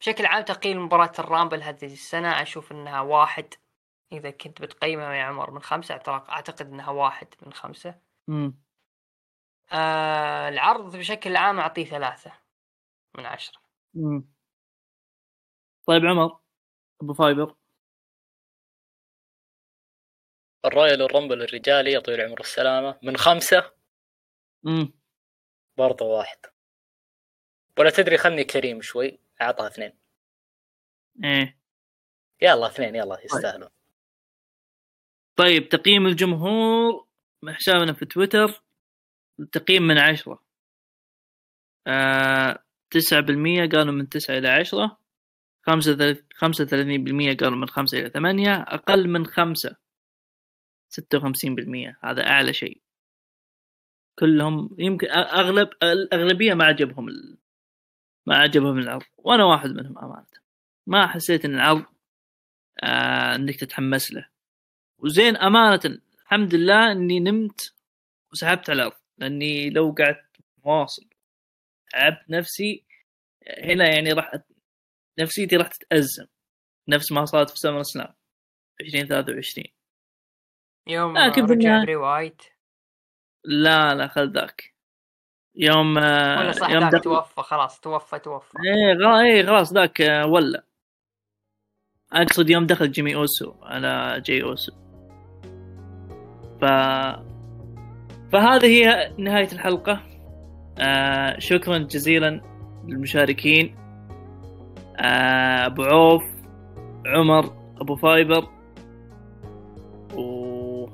[0.00, 3.54] بشكل عام تقييم مباراة ال Rumble هذه السنة أشوف أنها واحد.
[4.12, 8.00] إذا كنت بتقيمها يا عمر من خمسة أعتقد- أعتقد أنها واحد من خمسة.
[8.28, 8.58] مم.
[9.72, 12.32] آه العرض بشكل عام أعطيه ثلاثة
[13.18, 13.60] من عشرة.
[13.94, 14.24] مم.
[15.86, 16.43] طيب عمر.
[17.04, 17.56] أبو فايبر.
[20.64, 23.72] ال Royal Rumble الرجالي يا طويل العمر والسلامة من خمسة.
[24.62, 24.92] مم.
[25.78, 26.38] برضه واحد.
[27.78, 29.98] ولا تدري خلني كريم شوي أعطها اثنين.
[31.24, 31.58] إيه.
[32.42, 33.70] يلا اثنين يلا يستاهلون.
[35.36, 37.06] طيب تقييم الجمهور
[37.42, 38.62] من حسابنا في تويتر.
[39.52, 40.44] تقييم من عشرة.
[41.86, 45.03] آه تسعة بالمية قالوا من تسعة إلى عشرة.
[45.66, 49.76] خمسة ثل- خمسة وثلاثين بالمية قالوا من خمسة إلى ثمانية أقل من خمسة
[50.88, 51.98] ستة وخمسين بالمية.
[52.02, 52.80] هذا أعلى شيء.
[54.18, 57.38] كلهم يمكن أغلب الأغلبية ما عجبهم ال...
[58.26, 59.02] ما عجبهم العرض.
[59.16, 60.26] وأنا واحد منهم أمانة.
[60.86, 61.84] ما حسيت إن العرض
[62.82, 64.28] آه إنك تتحمس له.
[64.98, 65.80] وزين أمانة
[66.22, 67.74] الحمد لله إني نمت
[68.32, 68.96] وسحبت على العرض.
[69.18, 70.24] لأني لو قعدت
[70.64, 71.06] مواصل
[71.92, 72.84] تعبت نفسي
[73.58, 74.34] هنا يعني راح
[75.20, 76.26] نفسيتي راح تتأزم.
[76.88, 78.14] نفس ما صارت في SummerSlam
[78.80, 79.66] 2023
[80.86, 82.42] يوم لكن في رجع بري وايت.
[83.44, 84.74] لا لا خل ذاك.
[85.56, 88.58] يوم آه، ولا صح يوم ذاك توفى خلاص توفى توفى.
[88.64, 90.64] إيه إيه خلاص ذاك آه، ولا
[92.12, 94.72] أقصد يوم دخل جيمي أوسو على جي أوسو.
[96.60, 96.64] ف
[98.32, 100.02] فهذه هي نهاية الحلقة.
[100.78, 102.40] آه شكرا جزيلا
[102.88, 103.76] للمشاركين.
[103.78, 103.83] آه
[104.96, 106.22] أبو عوف
[107.06, 107.44] عمر
[107.80, 108.48] أبو فايبر
[110.14, 110.86] و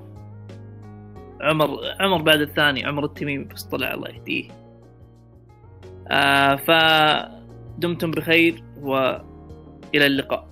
[1.40, 4.50] عمر عمر بعد الثاني عمر التميمي بس طلع الله يهديه.
[6.08, 10.49] آه فدمتم بخير والى اللقاء.